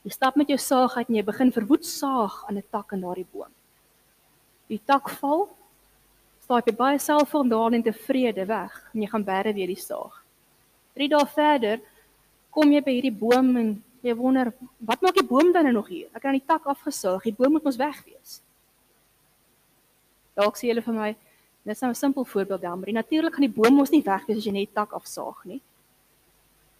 Jy 0.03 0.11
stap 0.11 0.35
met 0.35 0.47
jou 0.47 0.57
saag 0.57 0.97
uit 0.97 1.09
en 1.09 1.15
jy 1.15 1.23
begin 1.23 1.51
verwoed 1.51 1.85
saag 1.85 2.45
aan 2.47 2.57
'n 2.57 2.63
tak 2.71 2.91
in 2.91 3.01
daardie 3.01 3.25
boom. 3.33 3.51
Die 4.67 4.81
tak 4.85 5.09
val. 5.09 5.49
Stap 6.43 6.67
jy 6.67 6.75
baie 6.75 6.99
selfvol 6.99 7.49
daar 7.49 7.73
en 7.73 7.83
tevrede 7.83 8.45
weg 8.45 8.89
en 8.93 9.01
jy 9.01 9.07
gaan 9.07 9.25
bære 9.25 9.53
weer 9.53 9.67
die 9.67 9.75
saag. 9.75 10.23
3 10.93 11.07
dae 11.07 11.25
verder 11.25 11.79
kom 12.51 12.71
jy 12.71 12.81
by 12.81 12.91
hierdie 12.91 13.19
boom 13.19 13.57
en 13.57 13.83
Jy 14.01 14.15
wonder, 14.17 14.49
wat 14.81 15.01
maak 15.05 15.17
die 15.19 15.27
boom 15.27 15.51
dan 15.53 15.67
nou 15.67 15.73
nog 15.75 15.89
hier? 15.91 16.07
Ek 16.09 16.23
het 16.23 16.31
aan 16.31 16.39
die 16.39 16.47
tak 16.47 16.65
afgesaag. 16.65 17.21
Die 17.27 17.35
boom 17.37 17.53
moet 17.57 17.65
mos 17.67 17.77
weg 17.77 17.99
wees. 18.07 18.39
Dalk 20.37 20.57
sê 20.57 20.71
julle 20.71 20.81
vir 20.81 20.95
my, 20.95 21.09
dit 21.67 21.73
is 21.75 21.81
nou 21.81 21.91
'n 21.91 21.95
simpel 21.95 22.25
voorbeeld 22.25 22.61
dan, 22.61 22.79
maar 22.79 22.91
natuurlik 22.91 23.33
gaan 23.33 23.45
die 23.45 23.61
boom 23.61 23.75
mos 23.75 23.91
nie 23.91 24.01
weg 24.01 24.25
wees 24.25 24.37
as 24.37 24.45
jy 24.45 24.51
net 24.51 24.67
die 24.67 24.73
tak 24.73 24.91
afsaag 24.91 25.45
nie. 25.45 25.61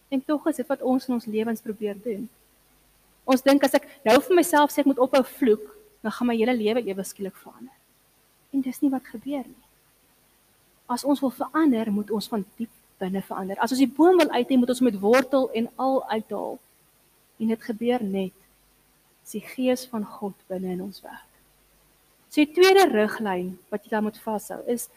En 0.08 0.24
tog 0.24 0.46
is 0.46 0.56
dit 0.56 0.66
wat 0.66 0.82
ons 0.82 1.08
in 1.08 1.14
ons 1.14 1.26
lewens 1.26 1.60
probeer 1.60 1.96
doen. 2.02 2.28
Ons 3.24 3.42
dink 3.42 3.62
as 3.64 3.74
ek 3.74 3.86
nou 4.04 4.20
vir 4.20 4.34
myself 4.36 4.70
sê 4.70 4.80
ek 4.80 4.86
moet 4.86 4.98
ophou 4.98 5.22
vloek, 5.22 5.76
dan 6.02 6.12
gaan 6.12 6.26
my 6.26 6.36
hele 6.36 6.54
lewe 6.54 6.82
ewe 6.86 7.04
skielik 7.04 7.36
verander. 7.36 7.74
En 8.52 8.60
dis 8.60 8.80
nie 8.80 8.90
wat 8.90 9.06
gebeur 9.06 9.46
nie. 9.46 9.64
As 10.86 11.04
ons 11.04 11.20
wil 11.20 11.30
verander, 11.30 11.92
moet 11.92 12.10
ons 12.10 12.28
van 12.28 12.44
diep 12.56 12.70
binne 12.98 13.22
verander. 13.22 13.58
As 13.58 13.70
ons 13.70 13.78
die 13.78 13.94
boom 13.96 14.18
wil 14.18 14.30
uithaal, 14.30 14.58
moet 14.58 14.68
ons 14.68 14.80
met 14.80 15.00
wortel 15.00 15.50
en 15.50 15.70
al 15.76 16.08
uithaal 16.10 16.58
en 17.42 17.50
dit 17.50 17.68
gebeur 17.68 18.02
net 18.06 18.34
as 19.22 19.34
die 19.34 19.44
gees 19.44 19.84
van 19.90 20.06
God 20.06 20.38
binne 20.50 20.76
in 20.76 20.82
ons 20.84 21.02
werk. 21.02 21.28
So 22.30 22.40
die 22.40 22.54
tweede 22.54 22.86
riglyn 22.90 23.56
wat 23.72 23.84
jy 23.84 23.92
dan 23.92 24.06
moet 24.06 24.20
vashou 24.22 24.60
is 24.70 24.88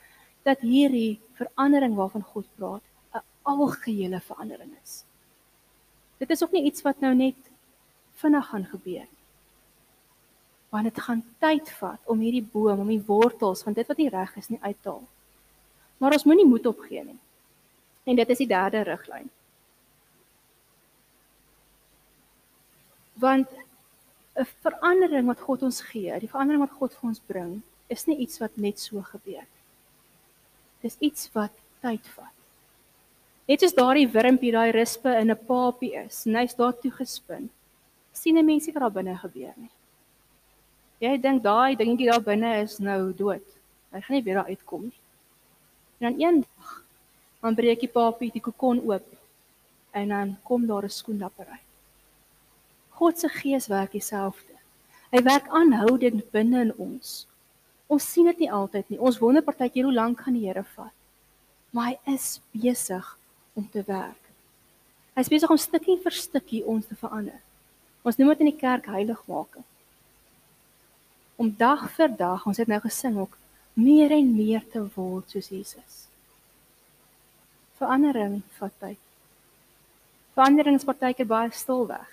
dat 0.46 0.62
hierdie 0.62 1.18
verandering 1.40 1.98
waarvan 1.98 2.24
God 2.24 2.48
praat 2.56 2.86
'n 3.14 3.24
algehele 3.44 4.22
verandering 4.22 4.72
is. 4.84 5.04
Dit 6.18 6.30
is 6.30 6.44
ook 6.44 6.52
nie 6.52 6.64
iets 6.64 6.82
wat 6.82 7.00
nou 7.00 7.14
net 7.14 7.36
vinnig 8.22 8.46
gaan 8.50 8.66
gebeur 8.66 9.04
nie. 9.04 9.24
Want 10.70 10.84
dit 10.84 11.00
gaan 11.04 11.24
tyd 11.40 11.70
vat 11.80 12.00
om 12.06 12.20
hierdie 12.20 12.48
boom, 12.54 12.80
om 12.80 12.88
die 12.88 13.04
wortels 13.08 13.64
van 13.64 13.74
dit 13.74 13.88
wat 13.88 13.98
nie 13.98 14.10
reg 14.10 14.36
is 14.36 14.50
nie 14.50 14.60
uit 14.62 14.82
te 14.82 14.90
haal. 14.90 15.08
Maar 15.98 16.12
ons 16.12 16.24
moenie 16.24 16.48
moed 16.48 16.66
opgee 16.66 17.04
nie. 17.04 17.20
En 18.04 18.16
dit 18.16 18.30
is 18.30 18.38
die 18.38 18.48
derde 18.48 18.82
riglyn. 18.84 19.30
Want 23.16 23.48
'n 24.36 24.48
verandering 24.62 25.28
wat 25.28 25.40
God 25.40 25.64
ons 25.64 25.82
gee, 25.82 26.20
die 26.20 26.30
verandering 26.30 26.64
wat 26.64 26.78
God 26.78 26.94
vir 26.94 27.10
ons 27.10 27.20
bring, 27.20 27.62
is 27.88 28.06
nie 28.06 28.18
iets 28.18 28.40
wat 28.40 28.58
net 28.58 28.80
so 28.80 29.02
gebeur. 29.02 29.46
Dis 30.82 30.98
iets 31.00 31.30
wat 31.34 31.52
tyd 31.82 32.08
vat. 32.16 32.34
Net 33.46 33.62
soos 33.62 33.76
daardie 33.78 34.10
wurmpie, 34.10 34.52
daai 34.52 34.72
rispe 34.72 35.12
in 35.22 35.32
'n 35.32 35.46
papie 35.48 35.94
is, 35.96 36.26
en 36.26 36.36
hy's 36.36 36.56
daar 36.56 36.74
toe 36.74 36.92
gespin. 36.92 37.50
sien 38.12 38.38
'n 38.38 38.46
mensie 38.46 38.74
wat 38.74 38.82
daar 38.82 38.92
binne 38.92 39.18
gebeur 39.18 39.54
nie. 39.58 39.72
Jy 41.00 41.18
dink 41.22 41.44
daai 41.44 41.76
dingetjie 41.76 42.10
daar 42.10 42.24
binne 42.24 42.62
is 42.62 42.80
nou 42.80 43.14
dood. 43.14 43.44
Hy 43.92 44.02
gaan 44.02 44.16
nie 44.16 44.24
weer 44.24 44.36
daar 44.36 44.48
uitkom 44.48 44.82
nie. 44.82 45.00
En 46.00 46.08
dan 46.08 46.20
eendag 46.20 46.84
dan 47.42 47.56
breek 47.56 47.80
die 47.80 47.92
papie 47.92 48.32
die 48.32 48.42
kokon 48.42 48.80
oop 48.90 49.06
en 49.92 50.10
dan 50.10 50.38
kom 50.44 50.66
daar 50.68 50.84
'n 50.84 50.90
skoenlapper 50.90 51.46
uit. 51.46 51.65
God 52.96 53.20
se 53.20 53.30
gees 53.30 53.68
werk 53.68 53.92
dieselfde. 53.92 54.56
Hy 55.12 55.22
werk 55.24 55.48
aanhoudend 55.52 56.24
binne 56.32 56.62
in 56.68 56.74
ons. 56.82 57.26
Ons 57.92 58.08
sien 58.08 58.28
dit 58.32 58.46
nie 58.46 58.52
altyd 58.52 58.90
nie. 58.90 59.00
Ons 59.00 59.20
wonder 59.22 59.44
partykeer 59.46 59.88
hoe 59.88 59.94
lank 59.94 60.24
gaan 60.24 60.38
die 60.38 60.48
Here 60.48 60.64
vat. 60.76 60.94
Maar 61.76 61.92
hy 61.92 62.16
is 62.16 62.40
besig 62.56 63.10
om 63.54 63.68
te 63.72 63.84
werk. 63.88 64.22
Hy 65.16 65.24
is 65.24 65.32
besig 65.32 65.52
om 65.52 65.60
stukkie 65.60 65.98
vir 66.04 66.16
stukkie 66.16 66.64
ons 66.68 66.88
te 66.88 66.98
verander. 67.00 67.40
Ons 68.06 68.20
noem 68.20 68.34
dit 68.34 68.44
in 68.46 68.52
die 68.52 68.60
kerk 68.60 68.88
heiligmaking. 68.92 69.66
Om 71.40 71.52
dag 71.60 71.88
vir 71.98 72.12
dag, 72.16 72.46
ons 72.48 72.60
het 72.62 72.72
nou 72.72 72.80
gesing 72.84 73.18
ook, 73.20 73.36
meer 73.76 74.14
en 74.16 74.36
meer 74.36 74.64
te 74.72 74.84
word 74.96 75.32
soos 75.32 75.52
Jesus. 75.52 76.06
Verandering 77.80 78.40
vat 78.60 78.76
tyd. 78.80 79.00
Verandering 80.36 80.80
is 80.80 80.88
partykeer 80.88 81.28
baie 81.28 81.52
stil 81.52 81.84
weg. 81.90 82.12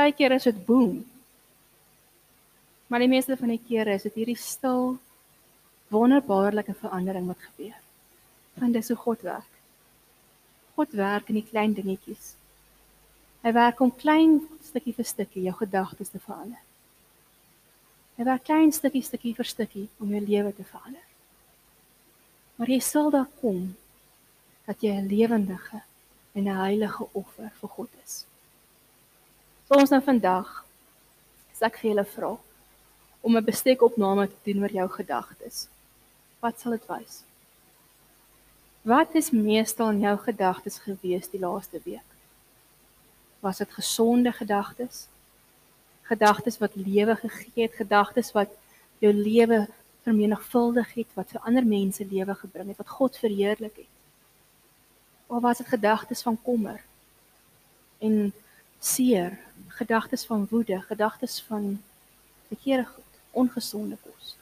Partykeer 0.00 0.32
is 0.32 0.46
dit 0.48 0.60
boom. 0.64 1.04
Maar 2.88 3.02
die 3.04 3.08
meeste 3.08 3.36
van 3.36 3.50
die 3.52 3.60
kere 3.60 3.98
is 3.98 4.06
dit 4.08 4.14
hierdie 4.16 4.38
stil 4.40 4.94
wonderbaarlike 5.92 6.72
verandering 6.80 7.26
wat 7.28 7.42
gebeur. 7.50 7.76
Want 8.56 8.78
dis 8.78 8.88
hoe 8.88 8.96
God 8.96 9.26
werk. 9.26 9.58
God 10.78 10.94
werk 10.96 11.28
in 11.28 11.36
die 11.36 11.44
klein 11.50 11.74
dingetjies. 11.76 12.30
Hy 13.44 13.52
werk 13.52 13.82
om 13.84 13.92
klein 13.92 14.38
stukkie 14.64 14.96
vir 14.96 15.08
stukkie 15.10 15.44
jou 15.44 15.52
gedagtes 15.58 16.14
te 16.14 16.22
verander. 16.24 16.64
Hy 18.16 18.24
werk 18.30 18.48
klein 18.48 18.72
stukkie 18.72 19.04
stukkie 19.04 19.34
vir 19.36 19.52
stukkie 19.52 19.86
om 20.00 20.16
jou 20.16 20.24
lewe 20.24 20.54
te 20.56 20.64
verander. 20.64 21.04
Maar 22.56 22.72
jy 22.72 22.80
sal 22.88 23.12
daar 23.12 23.28
kom 23.44 23.76
dat 24.64 24.80
jy 24.80 24.96
'n 24.96 25.12
lewendige 25.12 25.84
en 26.32 26.48
'n 26.48 26.60
heilige 26.64 27.04
offer 27.12 27.52
vir 27.60 27.68
God 27.76 27.92
is. 28.04 28.24
So 29.70 29.78
ons 29.78 29.92
nou 29.94 30.00
vandag 30.02 30.48
as 31.54 31.60
ek 31.62 31.76
vir 31.78 31.92
julle 31.92 32.02
vra 32.12 32.28
om 33.22 33.36
'n 33.36 33.44
bestekopname 33.46 34.24
te 34.26 34.38
doen 34.46 34.64
oor 34.64 34.72
jou 34.74 34.86
gedagtes. 34.94 35.68
Wat 36.42 36.58
sal 36.58 36.72
dit 36.74 36.88
wys? 36.88 37.22
Wat 38.82 39.14
is 39.14 39.30
meestal 39.30 39.92
in 39.94 40.00
jou 40.00 40.16
gedagtes 40.24 40.80
gewees 40.86 41.30
die 41.30 41.38
laaste 41.38 41.78
week? 41.84 42.10
Was 43.40 43.58
dit 43.58 43.70
gesonde 43.70 44.32
gedagtes? 44.32 45.06
Gedagtes 46.02 46.58
wat 46.58 46.74
lewe 46.74 47.14
gegee 47.16 47.62
het, 47.62 47.74
gedagtes 47.74 48.32
wat 48.32 48.50
jou 48.98 49.12
lewe 49.12 49.68
vermenigvuldig 50.02 50.94
het, 50.94 51.14
wat 51.14 51.30
vir 51.30 51.46
ander 51.46 51.64
mense 51.64 52.04
lewe 52.04 52.34
gebring 52.34 52.68
het, 52.68 52.78
wat 52.78 52.96
God 52.98 53.16
verheerlik 53.16 53.76
het? 53.76 53.94
Of 55.28 55.42
was 55.42 55.58
dit 55.58 55.66
gedagtes 55.66 56.22
van 56.22 56.42
kommer 56.42 56.82
en 58.00 58.32
seer, 58.80 59.38
gedagtes 59.68 60.24
van 60.26 60.46
woede, 60.50 60.80
gedagtes 60.88 61.40
van 61.48 61.82
verkeerde 62.48 62.86
goed, 62.86 63.20
ongesonde 63.30 63.96
kos? 64.02 64.34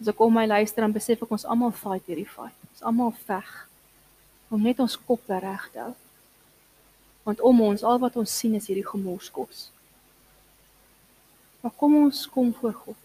As 0.00 0.08
ek 0.10 0.18
kom 0.18 0.32
my 0.34 0.46
luister 0.46 0.82
dan 0.82 0.94
besef 0.94 1.20
ek 1.22 1.34
ons 1.34 1.46
almal 1.46 1.74
fight 1.74 2.08
hierdie 2.10 2.26
fight. 2.26 2.56
Ons 2.72 2.86
almal 2.86 3.12
veg 3.26 3.50
om 4.52 4.62
net 4.62 4.80
ons 4.82 4.96
kop 5.06 5.28
reg 5.30 5.68
te 5.74 5.78
hou. 5.78 5.92
Want 7.22 7.42
om 7.46 7.60
ons 7.68 7.84
al 7.86 8.00
wat 8.02 8.18
ons 8.18 8.32
sien 8.34 8.56
is 8.58 8.66
hierdie 8.66 8.86
gemorskos. 8.86 9.68
Maar 11.62 11.74
kom 11.78 11.94
ons 12.00 12.24
kom 12.26 12.50
voor 12.58 12.74
God. 12.74 12.98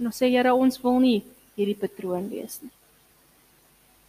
En 0.00 0.08
ons 0.08 0.22
sê 0.22 0.30
Here, 0.32 0.54
ons 0.56 0.80
wil 0.80 0.98
nie 1.04 1.18
hierdie 1.56 1.76
patroon 1.76 2.30
wees 2.32 2.58
nie. 2.64 2.72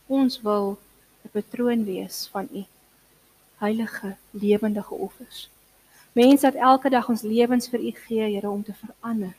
Ons 0.08 0.40
wil 0.44 0.78
'n 1.26 1.30
patroon 1.36 1.84
wees 1.84 2.28
van 2.32 2.48
U 2.56 2.64
heilige 3.58 4.16
lewendige 4.32 4.94
offers. 4.94 5.50
Mense 6.14 6.46
wat 6.46 6.56
elke 6.56 6.90
dag 6.90 7.10
ons 7.10 7.22
lewens 7.22 7.70
vir 7.70 7.80
U 7.80 7.92
gee, 8.06 8.30
Here, 8.34 8.50
om 8.50 8.64
te 8.64 8.74
verander 8.74 9.36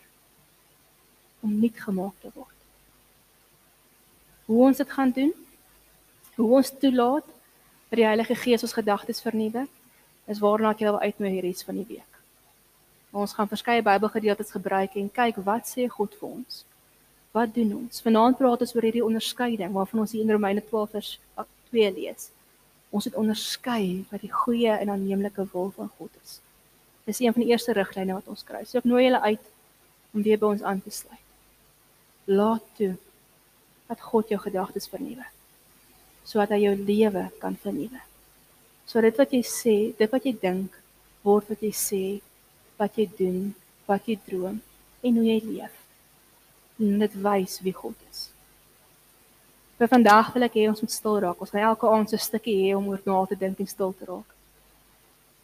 om 1.40 1.58
nuut 1.60 1.76
gemaak 1.78 2.14
te 2.20 2.30
word 2.34 2.58
hoe 4.48 4.64
ons 4.64 4.76
dit 4.76 4.90
gaan 4.90 5.10
doen, 5.10 5.32
hoe 6.34 6.52
ons 6.56 6.70
toelaat 6.80 7.26
dat 7.88 7.98
die 8.00 8.06
Heilige 8.06 8.34
Gees 8.34 8.64
ons 8.64 8.72
gedagtes 8.72 9.20
vernuwe, 9.20 9.66
is 10.28 10.40
waarna 10.40 10.72
ek 10.72 10.86
wil 10.86 10.96
uitnooi 11.02 11.32
hierdie 11.34 11.52
res 11.52 11.66
van 11.68 11.76
die 11.76 11.84
week. 11.88 12.22
Ons 13.12 13.34
gaan 13.36 13.48
verskeie 13.50 13.84
Bybelgedeeltes 13.84 14.54
gebruik 14.56 14.96
en 15.00 15.12
kyk 15.12 15.42
wat 15.44 15.68
sê 15.68 15.84
God 15.92 16.16
vir 16.16 16.28
ons. 16.30 16.62
Wat 17.36 17.52
doen 17.52 17.74
ons? 17.82 18.00
Vanaand 18.04 18.40
praat 18.40 18.64
ons 18.64 18.74
oor 18.76 18.88
hierdie 18.88 19.04
onderskeiding 19.04 19.72
waarvan 19.76 20.04
ons 20.06 20.16
hier 20.16 20.24
in 20.24 20.32
Romeine 20.32 20.64
12 20.64 20.96
vers 20.96 21.12
2 21.68 21.92
lees. 22.00 22.30
Ons 22.90 23.08
het 23.08 23.16
onderskei 23.20 24.04
wat 24.10 24.22
die 24.24 24.32
goeie 24.32 24.72
en 24.72 24.92
aanneemlike 24.94 25.44
wil 25.52 25.72
van 25.76 25.90
God 25.98 26.12
is. 26.22 26.38
Dis 27.08 27.20
een 27.20 27.32
van 27.32 27.44
die 27.44 27.50
eerste 27.52 27.72
riglyne 27.76 28.16
wat 28.16 28.28
ons 28.28 28.44
kry. 28.44 28.64
So 28.64 28.80
ek 28.80 28.88
nooi 28.88 29.04
julle 29.06 29.20
uit 29.24 29.44
om 30.14 30.24
weer 30.24 30.40
by 30.40 30.52
ons 30.54 30.64
aan 30.64 30.80
te 30.84 30.92
sluit. 30.92 31.24
Laat 32.28 32.64
toe 32.76 32.94
dat 33.88 34.00
God 34.04 34.28
jou 34.32 34.40
gedagtes 34.40 34.88
vernuwe. 34.92 35.24
Sodat 36.28 36.52
hy 36.56 36.62
jou 36.66 36.74
lewe 36.76 37.28
kan 37.40 37.56
vernuwe. 37.60 38.02
So 38.88 39.00
dit 39.04 39.16
wat 39.20 39.32
jy 39.32 39.42
sê, 39.44 39.76
dit 39.96 40.12
wat 40.12 40.24
jy 40.24 40.34
dink, 40.40 40.76
word 41.24 41.48
wat 41.52 41.64
jy 41.64 41.72
sê, 41.76 42.02
wat 42.80 42.96
jy 42.96 43.08
doen, 43.18 43.52
wat 43.88 44.08
jy 44.08 44.16
droom 44.28 44.60
en 45.04 45.20
hoe 45.20 45.26
jy 45.26 45.38
leef. 45.44 45.74
En 46.78 47.00
dit 47.04 47.16
wys 47.24 47.58
wie 47.64 47.74
God 47.76 47.96
is. 48.10 48.28
Vir 49.78 49.88
vandag 49.88 50.32
wil 50.34 50.42
ek 50.42 50.54
hê 50.58 50.68
ons 50.68 50.80
moet 50.82 50.90
stil 50.90 51.20
raak. 51.22 51.40
Ons 51.40 51.50
gaan 51.54 51.68
elke 51.70 51.86
aand 51.86 52.10
so 52.10 52.16
'n 52.16 52.26
stukkie 52.28 52.56
hê 52.62 52.76
om 52.76 52.88
oor 52.88 53.02
na 53.06 53.26
te 53.26 53.36
dink 53.36 53.60
en 53.60 53.66
stil 53.66 53.92
te 53.92 54.04
raak. 54.04 54.30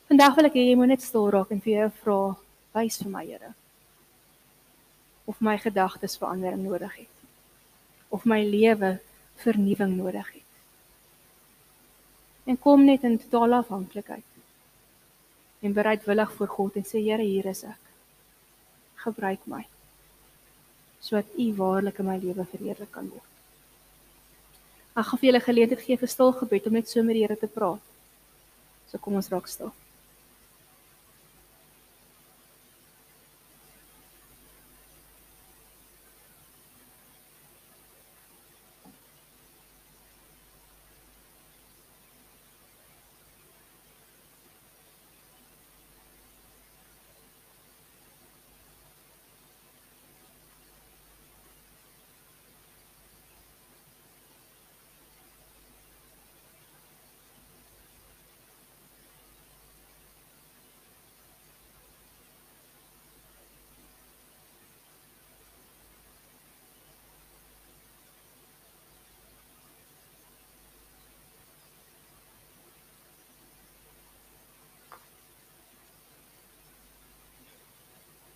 Vandag 0.08 0.36
wil 0.36 0.46
ek 0.46 0.54
hê 0.54 0.68
jy 0.70 0.76
moet 0.76 0.88
net 0.88 1.02
stil 1.02 1.30
raak 1.30 1.50
en 1.50 1.60
vir 1.60 1.74
jou 1.74 1.90
vra, 2.02 2.36
wys 2.74 2.98
vir 3.02 3.10
my, 3.10 3.24
Here, 3.24 3.54
of 5.26 5.40
my 5.40 5.56
gedagtes 5.56 6.18
verandering 6.18 6.64
nodig 6.64 6.94
het 6.96 7.14
of 8.14 8.24
my 8.24 8.44
lewe 8.46 9.00
vernuwing 9.42 9.96
nodig 9.96 10.28
het. 10.32 10.50
En 12.44 12.58
kom 12.58 12.84
net 12.84 13.02
in 13.02 13.18
totale 13.18 13.56
afhanklikheid. 13.56 14.26
En 15.60 15.72
bereidwillig 15.72 16.32
voor 16.32 16.48
God 16.48 16.76
en 16.76 16.86
sê 16.86 17.02
Here, 17.02 17.22
hier 17.22 17.46
is 17.50 17.64
ek. 17.64 17.80
Gebruik 19.06 19.46
my 19.50 19.66
sodat 21.04 21.34
U 21.36 21.46
waarlik 21.58 21.98
in 22.00 22.06
my 22.08 22.14
lewe 22.16 22.46
verheerlik 22.48 22.88
kan 22.94 23.10
word. 23.12 23.33
Ek 24.94 25.08
gaan 25.08 25.18
vir 25.18 25.28
julle 25.28 25.42
geleentheid 25.42 25.80
gee 25.82 25.98
vir 25.98 26.10
stil 26.10 26.30
gebed 26.38 26.68
om 26.70 26.76
net 26.78 26.90
so 26.90 27.02
met 27.02 27.16
die 27.18 27.24
Here 27.24 27.36
te 27.38 27.50
praat. 27.50 27.82
So 28.90 29.00
kom 29.02 29.16
ons 29.18 29.30
raak 29.32 29.48
stil. 29.50 29.72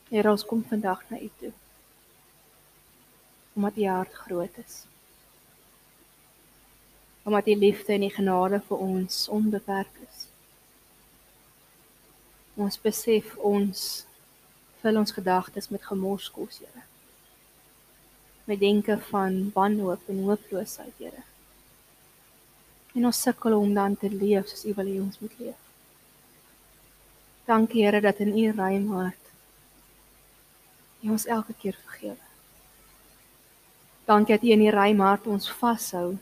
Here, 0.09 0.31
ons 0.31 0.45
kom 0.49 0.63
vandag 0.65 1.03
na 1.11 1.19
U 1.21 1.29
toe. 1.41 1.51
Omdat 3.53 3.77
U 3.77 3.85
hart 3.85 4.13
groot 4.13 4.57
is. 4.65 4.87
Omdat 7.29 7.47
U 7.47 7.57
liefde 7.57 7.93
en 7.93 8.07
U 8.07 8.09
genade 8.09 8.61
vir 8.71 8.85
ons 8.87 9.19
onbeperk 9.29 10.01
is. 10.07 10.25
Ons 12.57 12.81
besef 12.81 13.37
ons 13.37 13.85
vul 14.81 14.97
ons 14.97 15.13
gedagtes 15.13 15.69
met 15.69 15.85
gemors 15.85 16.31
kos, 16.33 16.63
Here. 16.65 16.87
Met 18.49 18.65
denke 18.65 18.97
van 19.11 19.51
wanhoop 19.53 20.09
en 20.09 20.25
hooploosheid, 20.25 20.97
Here. 20.97 21.25
En 22.97 23.13
ons 23.13 23.23
sukkel 23.29 23.61
om 23.61 23.77
dan 23.77 23.97
te 23.97 24.09
leef 24.09 24.49
soos 24.49 24.65
U 24.65 24.73
wil 24.81 24.89
hê 24.89 24.99
ons 25.05 25.21
moet 25.21 25.39
leef. 25.45 25.65
Dankie 27.45 27.85
Here 27.85 28.01
dat 28.01 28.25
in 28.25 28.33
U 28.33 28.53
ruim 28.57 28.93
hart 28.97 29.18
U 31.03 31.11
ons 31.15 31.27
elke 31.27 31.55
keer 31.55 31.77
vergewe. 31.85 32.25
Dankie 34.09 34.35
dat 34.35 34.45
U 34.45 34.51
in 34.51 34.65
U 34.67 34.71
ruim 34.71 35.01
hart 35.05 35.27
ons 35.27 35.51
vashou 35.61 36.19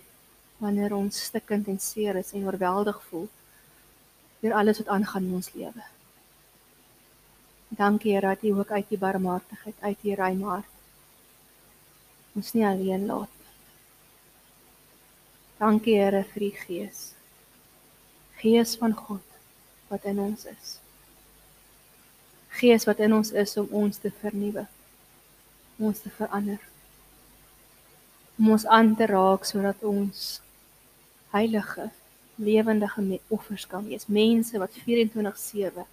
wanneer 0.58 0.94
ons 0.96 1.24
stikkend 1.28 1.68
en 1.68 1.78
seer 1.80 2.16
is 2.16 2.32
en 2.32 2.46
oorweldig 2.48 3.02
voel 3.10 3.28
deur 4.40 4.54
alles 4.54 4.78
wat 4.82 4.88
aangaan 4.92 5.28
in 5.28 5.36
ons 5.40 5.52
lewe. 5.54 5.84
Dankie 7.68 8.14
Here 8.14 8.34
dat 8.34 8.42
U 8.42 8.58
ook 8.58 8.70
uit 8.70 8.90
U 8.90 8.98
barmhartigheid, 8.98 9.74
uit 9.80 10.04
U 10.04 10.14
ruim 10.14 10.42
hart 10.42 10.72
ons 12.36 12.52
nie 12.52 12.66
alleen 12.68 13.06
laat 13.08 13.32
nie. 13.32 13.52
Dankie 15.58 15.96
Here 15.96 16.24
vir 16.32 16.44
die 16.44 16.56
Gees. 16.64 17.04
Gees 18.42 18.76
van 18.76 18.92
God 18.92 19.38
wat 19.88 20.04
in 20.04 20.20
ons 20.20 20.44
is. 20.50 20.76
Gees 22.56 22.86
wat 22.88 23.02
in 23.04 23.14
ons 23.14 23.32
is 23.32 23.56
om 23.60 23.68
ons 23.70 24.00
te 24.00 24.12
vernuwe. 24.22 24.66
Om 25.76 25.90
ons 25.90 26.00
te 26.00 26.10
verander. 26.10 26.60
Om 28.38 28.50
ons 28.56 28.66
aan 28.66 28.94
te 28.96 29.06
raak 29.08 29.44
sodat 29.44 29.82
ons 29.84 30.40
heilige 31.34 31.90
lewendige 32.36 33.20
offers 33.28 33.66
kan 33.66 33.84
wees. 33.88 34.06
Mense 34.06 34.58
wat 34.58 34.72
24/7 34.84 35.86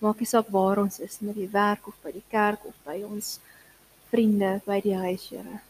maak 0.00 0.20
nie 0.20 0.28
saak 0.28 0.48
waar 0.48 0.80
ons 0.80 0.98
is, 1.04 1.18
met 1.20 1.36
die 1.36 1.48
werk 1.52 1.86
of 1.86 1.96
by 2.02 2.12
die 2.14 2.24
kerk 2.32 2.64
of 2.64 2.76
by 2.86 3.02
ons 3.04 3.34
vriende 4.10 4.60
by 4.64 4.78
die 4.80 4.96
huis, 4.96 5.28
Here, 5.28 5.60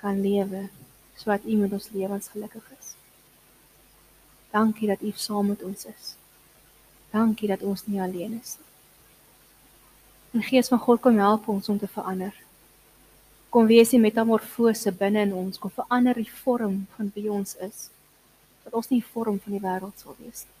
kan 0.00 0.20
lewe 0.22 0.68
sodat 1.16 1.48
U 1.48 1.56
met 1.56 1.72
ons 1.72 1.90
lewens 1.96 2.28
gelukkig 2.28 2.68
is. 2.78 2.92
Dankie 4.52 4.88
dat 4.88 5.02
U 5.02 5.10
saam 5.16 5.50
met 5.52 5.64
ons 5.66 5.88
is. 5.90 6.14
Dankie 7.10 7.48
dat 7.50 7.64
ons 7.66 7.86
nie 7.88 8.00
alleen 8.02 8.38
is 8.38 8.56
nie. 8.60 8.65
Die 10.32 10.42
Gees 10.42 10.68
van 10.68 10.82
God 10.82 11.00
kom 11.00 11.18
help 11.18 11.48
ons 11.48 11.68
om 11.68 11.78
te 11.78 11.88
verander. 11.88 12.34
Kom 13.50 13.68
wees 13.70 13.92
die 13.94 14.00
metamorfose 14.02 14.92
binne 14.92 15.22
in 15.28 15.34
ons, 15.36 15.58
kom 15.58 15.70
verander 15.70 16.18
die 16.18 16.30
vorm 16.42 16.82
van 16.96 17.12
wie 17.14 17.30
ons 17.32 17.54
is 17.64 17.90
dat 18.66 18.74
ons 18.74 18.88
nie 18.90 19.02
vorm 19.14 19.38
van 19.38 19.54
die 19.54 19.62
wêreld 19.62 20.00
sal 20.02 20.16
wees 20.18 20.42
nie. 20.42 20.56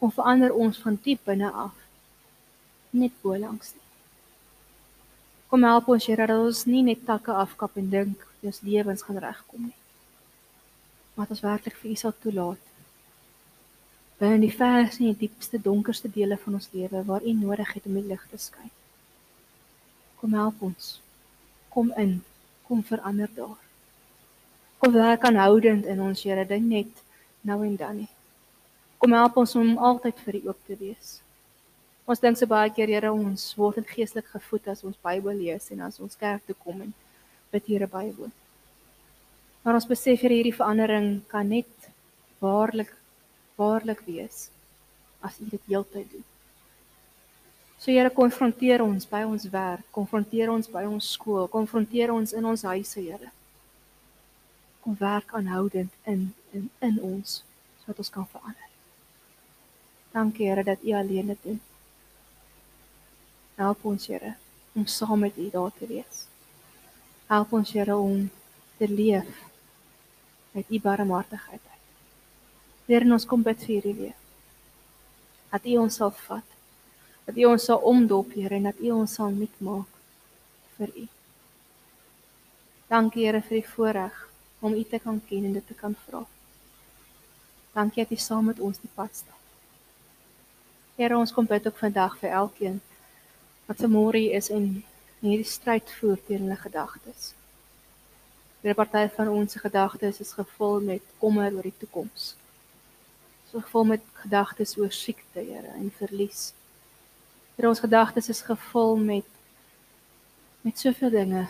Kom 0.00 0.12
verander 0.12 0.52
ons 0.52 0.80
van 0.82 0.98
diep 1.04 1.22
binne 1.24 1.48
af 1.48 1.76
net 2.92 3.14
bo 3.22 3.32
langs 3.40 3.72
nie. 3.76 3.86
Kom 5.50 5.64
help 5.64 5.88
ons 5.90 6.06
Here 6.06 6.26
dat 6.28 6.44
ons 6.44 6.66
nie 6.68 6.82
net 6.86 7.06
takke 7.08 7.32
afkap 7.34 7.78
en 7.80 7.88
dink 7.90 8.26
ons 8.44 8.60
lewens 8.66 9.04
gaan 9.06 9.20
regkom 9.24 9.70
nie. 9.70 9.78
Maar 11.14 11.26
dat 11.26 11.38
ons 11.38 11.46
werklik 11.46 11.78
vir 11.80 11.94
U 11.94 11.96
sal 12.02 12.14
toelaat. 12.22 12.69
Binne 14.20 14.42
die 14.42 14.52
verste 14.52 15.00
en 15.00 15.14
die 15.14 15.28
diepste 15.28 15.56
donkerste 15.64 16.10
dele 16.12 16.36
van 16.36 16.58
ons 16.58 16.68
lewe 16.76 17.00
waar 17.08 17.24
U 17.24 17.32
nodig 17.32 17.72
het 17.72 17.86
om 17.88 17.94
die 17.96 18.04
lig 18.04 18.26
te 18.28 18.36
skyn. 18.36 18.68
Kom 20.20 20.34
help 20.36 20.60
ons. 20.60 20.98
Kom 21.72 21.88
in. 21.96 22.18
Kom 22.68 22.82
verander 22.84 23.30
daar. 23.34 23.56
Kom 24.80 24.92
werk 24.92 25.24
aanhoudend 25.24 25.88
in 25.88 26.02
ons 26.04 26.22
Here, 26.24 26.44
dink 26.44 26.68
net 26.68 27.00
nou 27.48 27.62
en 27.64 27.74
dan 27.80 27.96
nie. 28.02 28.10
Kom 29.00 29.16
help 29.16 29.40
ons 29.40 29.56
om 29.56 29.72
altyd 29.78 30.20
vir 30.26 30.38
U 30.42 30.42
oop 30.50 30.68
te 30.68 30.76
wees. 30.76 31.16
Ons 32.04 32.20
dink 32.20 32.36
so 32.36 32.48
baie 32.50 32.68
keer 32.76 32.92
Here, 32.92 33.12
ons 33.12 33.54
word 33.56 33.80
in 33.80 33.88
geestelik 33.88 34.28
gevoed 34.34 34.68
as 34.68 34.84
ons 34.84 35.00
Bybel 35.00 35.40
lees 35.40 35.72
en 35.72 35.80
as 35.88 35.96
ons 36.00 36.20
kerk 36.20 36.44
toe 36.44 36.56
kom 36.60 36.84
en 36.84 36.92
bid 37.56 37.72
Here 37.72 37.88
bywoon. 37.88 38.36
Maar 39.64 39.80
ons 39.80 39.88
besef 39.88 40.20
hier 40.20 40.36
hierdie 40.36 40.56
verandering 40.56 41.22
kan 41.32 41.48
net 41.48 41.88
waarlik 42.44 42.92
waarlik 43.60 44.00
wees 44.08 44.48
as 45.20 45.36
U 45.40 45.48
dit 45.52 45.68
heeltyd 45.68 46.08
doen. 46.10 46.24
So 47.80 47.92
Here 47.92 48.10
konfronteer 48.12 48.82
ons 48.84 49.06
by 49.08 49.22
ons 49.24 49.46
werk, 49.52 49.84
konfronteer 49.92 50.50
ons 50.52 50.68
by 50.68 50.84
ons 50.88 51.12
skool, 51.16 51.46
konfronteer 51.48 52.12
ons 52.12 52.32
in 52.36 52.48
ons 52.48 52.66
huise, 52.72 53.00
Here 53.00 53.30
kom 54.80 54.96
werk 54.98 55.32
aanhoudend 55.36 55.92
in 56.04 56.34
in 56.56 56.70
in 56.80 57.00
ons 57.00 57.42
sodat 57.80 57.98
ons 57.98 58.10
kan 58.10 58.26
verander. 58.32 58.68
Dankie 60.12 60.48
Here 60.48 60.64
dat 60.64 60.82
U 60.82 60.92
alleen 60.92 61.26
dit 61.26 61.42
doen. 61.42 61.60
Help 63.54 63.84
ons 63.84 64.06
Here 64.06 64.34
om 64.72 64.86
saam 64.86 65.18
met 65.18 65.36
U 65.36 65.50
daar 65.50 65.72
te 65.78 65.86
wees. 65.86 66.24
Help 67.26 67.52
ons 67.52 67.72
Here 67.72 67.96
om 67.96 68.30
te 68.78 68.88
leef 68.88 69.28
met 70.52 70.64
U 70.68 70.80
barmhartigheid. 70.80 71.69
Here 72.90 73.06
ons 73.14 73.22
kom 73.30 73.44
bid 73.46 73.60
vir 73.62 73.68
hierdie 73.76 73.94
week. 73.94 74.22
Dat 75.52 75.66
U 75.70 75.74
ons 75.84 75.96
sal 76.00 76.10
vat. 76.24 76.56
Dat 77.28 77.36
U 77.38 77.44
ons 77.52 77.66
sal 77.68 77.84
omdop 77.86 78.32
Here 78.34 78.56
en 78.56 78.66
dat 78.66 78.80
U 78.82 78.90
ons 78.96 79.12
sal 79.14 79.30
nuut 79.30 79.60
maak 79.62 80.00
vir 80.74 80.90
U. 80.98 81.04
Dankie 82.90 83.28
Here 83.28 83.44
vir 83.46 83.60
die 83.60 83.68
voorreg 83.76 84.16
om 84.58 84.74
U 84.74 84.82
te 84.82 84.98
kan 84.98 85.20
ken 85.28 85.46
en 85.46 85.54
dit 85.54 85.68
te 85.70 85.78
kan 85.78 85.94
vra. 86.08 86.24
Dankie 87.78 88.02
dat 88.02 88.16
U 88.16 88.18
saam 88.18 88.50
met 88.50 88.58
ons 88.58 88.82
die 88.82 88.90
pad 88.96 89.14
stap. 89.14 89.38
Here, 90.98 91.14
ons 91.14 91.30
kom 91.30 91.46
bid 91.46 91.70
ook 91.70 91.78
vandag 91.78 92.18
vir 92.18 92.34
elkeen 92.42 92.82
wat 93.70 93.78
se 93.78 93.86
môre 93.86 94.26
is 94.34 94.50
en 94.50 94.66
hierdie 95.22 95.46
stryd 95.46 95.94
voer 96.00 96.18
teen 96.26 96.42
hulle 96.42 96.58
gedagtes. 96.58 97.30
Die 98.66 98.74
party 98.74 99.06
van 99.14 99.30
ons 99.30 99.54
gedagtes 99.62 100.18
is 100.26 100.34
gevul 100.34 100.82
met 100.90 101.18
kommer 101.22 101.54
oor 101.54 101.70
die 101.70 101.78
toekoms. 101.78 102.32
So 103.50 103.58
gevul 103.60 103.84
met 103.84 104.02
gedagtes 104.22 104.76
oor 104.78 104.92
siekte, 104.94 105.40
Here, 105.40 105.74
en 105.74 105.90
verlies. 105.98 106.52
Here, 107.56 107.68
ons 107.68 107.82
gedagtes 107.82 108.28
is 108.28 108.42
gevul 108.46 108.96
met 108.96 109.26
met 110.62 110.78
soveel 110.78 111.10
dinge 111.10 111.46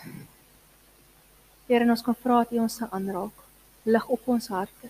Here, 1.66 1.86
ons 1.90 2.02
kom 2.02 2.16
vra 2.18 2.40
dat 2.40 2.54
U 2.56 2.62
ons 2.64 2.76
sal 2.80 2.88
aanraak. 2.96 3.44
Lig 3.84 4.06
op 4.10 4.24
ons 4.32 4.48
harte. 4.50 4.88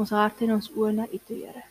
Ons 0.00 0.14
harte 0.16 0.46
en 0.46 0.54
ons 0.54 0.68
oë 0.76 0.92
na 1.00 1.04
U 1.10 1.18
toe, 1.26 1.40
Here. 1.42 1.64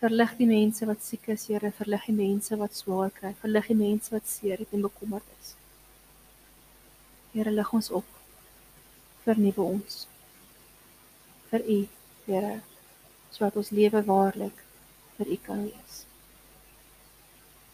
Verlig 0.00 0.32
die 0.38 0.48
mense 0.48 0.88
wat 0.88 1.04
siek 1.04 1.28
is, 1.34 1.44
Here, 1.52 1.70
verlig 1.76 2.08
die 2.08 2.16
mense 2.16 2.56
wat 2.56 2.74
swaar 2.74 3.12
kry, 3.14 3.34
verlig 3.42 3.68
die 3.70 3.78
mense 3.78 4.14
wat 4.14 4.26
seer 4.30 4.64
het 4.64 4.72
en 4.72 4.88
bekommerd 4.88 5.28
is. 5.36 5.52
Here, 7.36 7.52
lig 7.52 7.70
ons 7.76 7.92
op. 8.00 8.18
Vernuwe 9.28 9.68
ons. 9.76 10.00
Vir 11.52 11.70
U, 11.76 11.78
Here, 12.28 12.58
sodat 13.32 13.56
ons 13.56 13.70
lewe 13.72 14.02
waarlik 14.04 14.64
vir 15.16 15.30
U 15.32 15.36
kan 15.48 15.62
wees. 15.64 16.00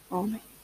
Amen. 0.07 0.54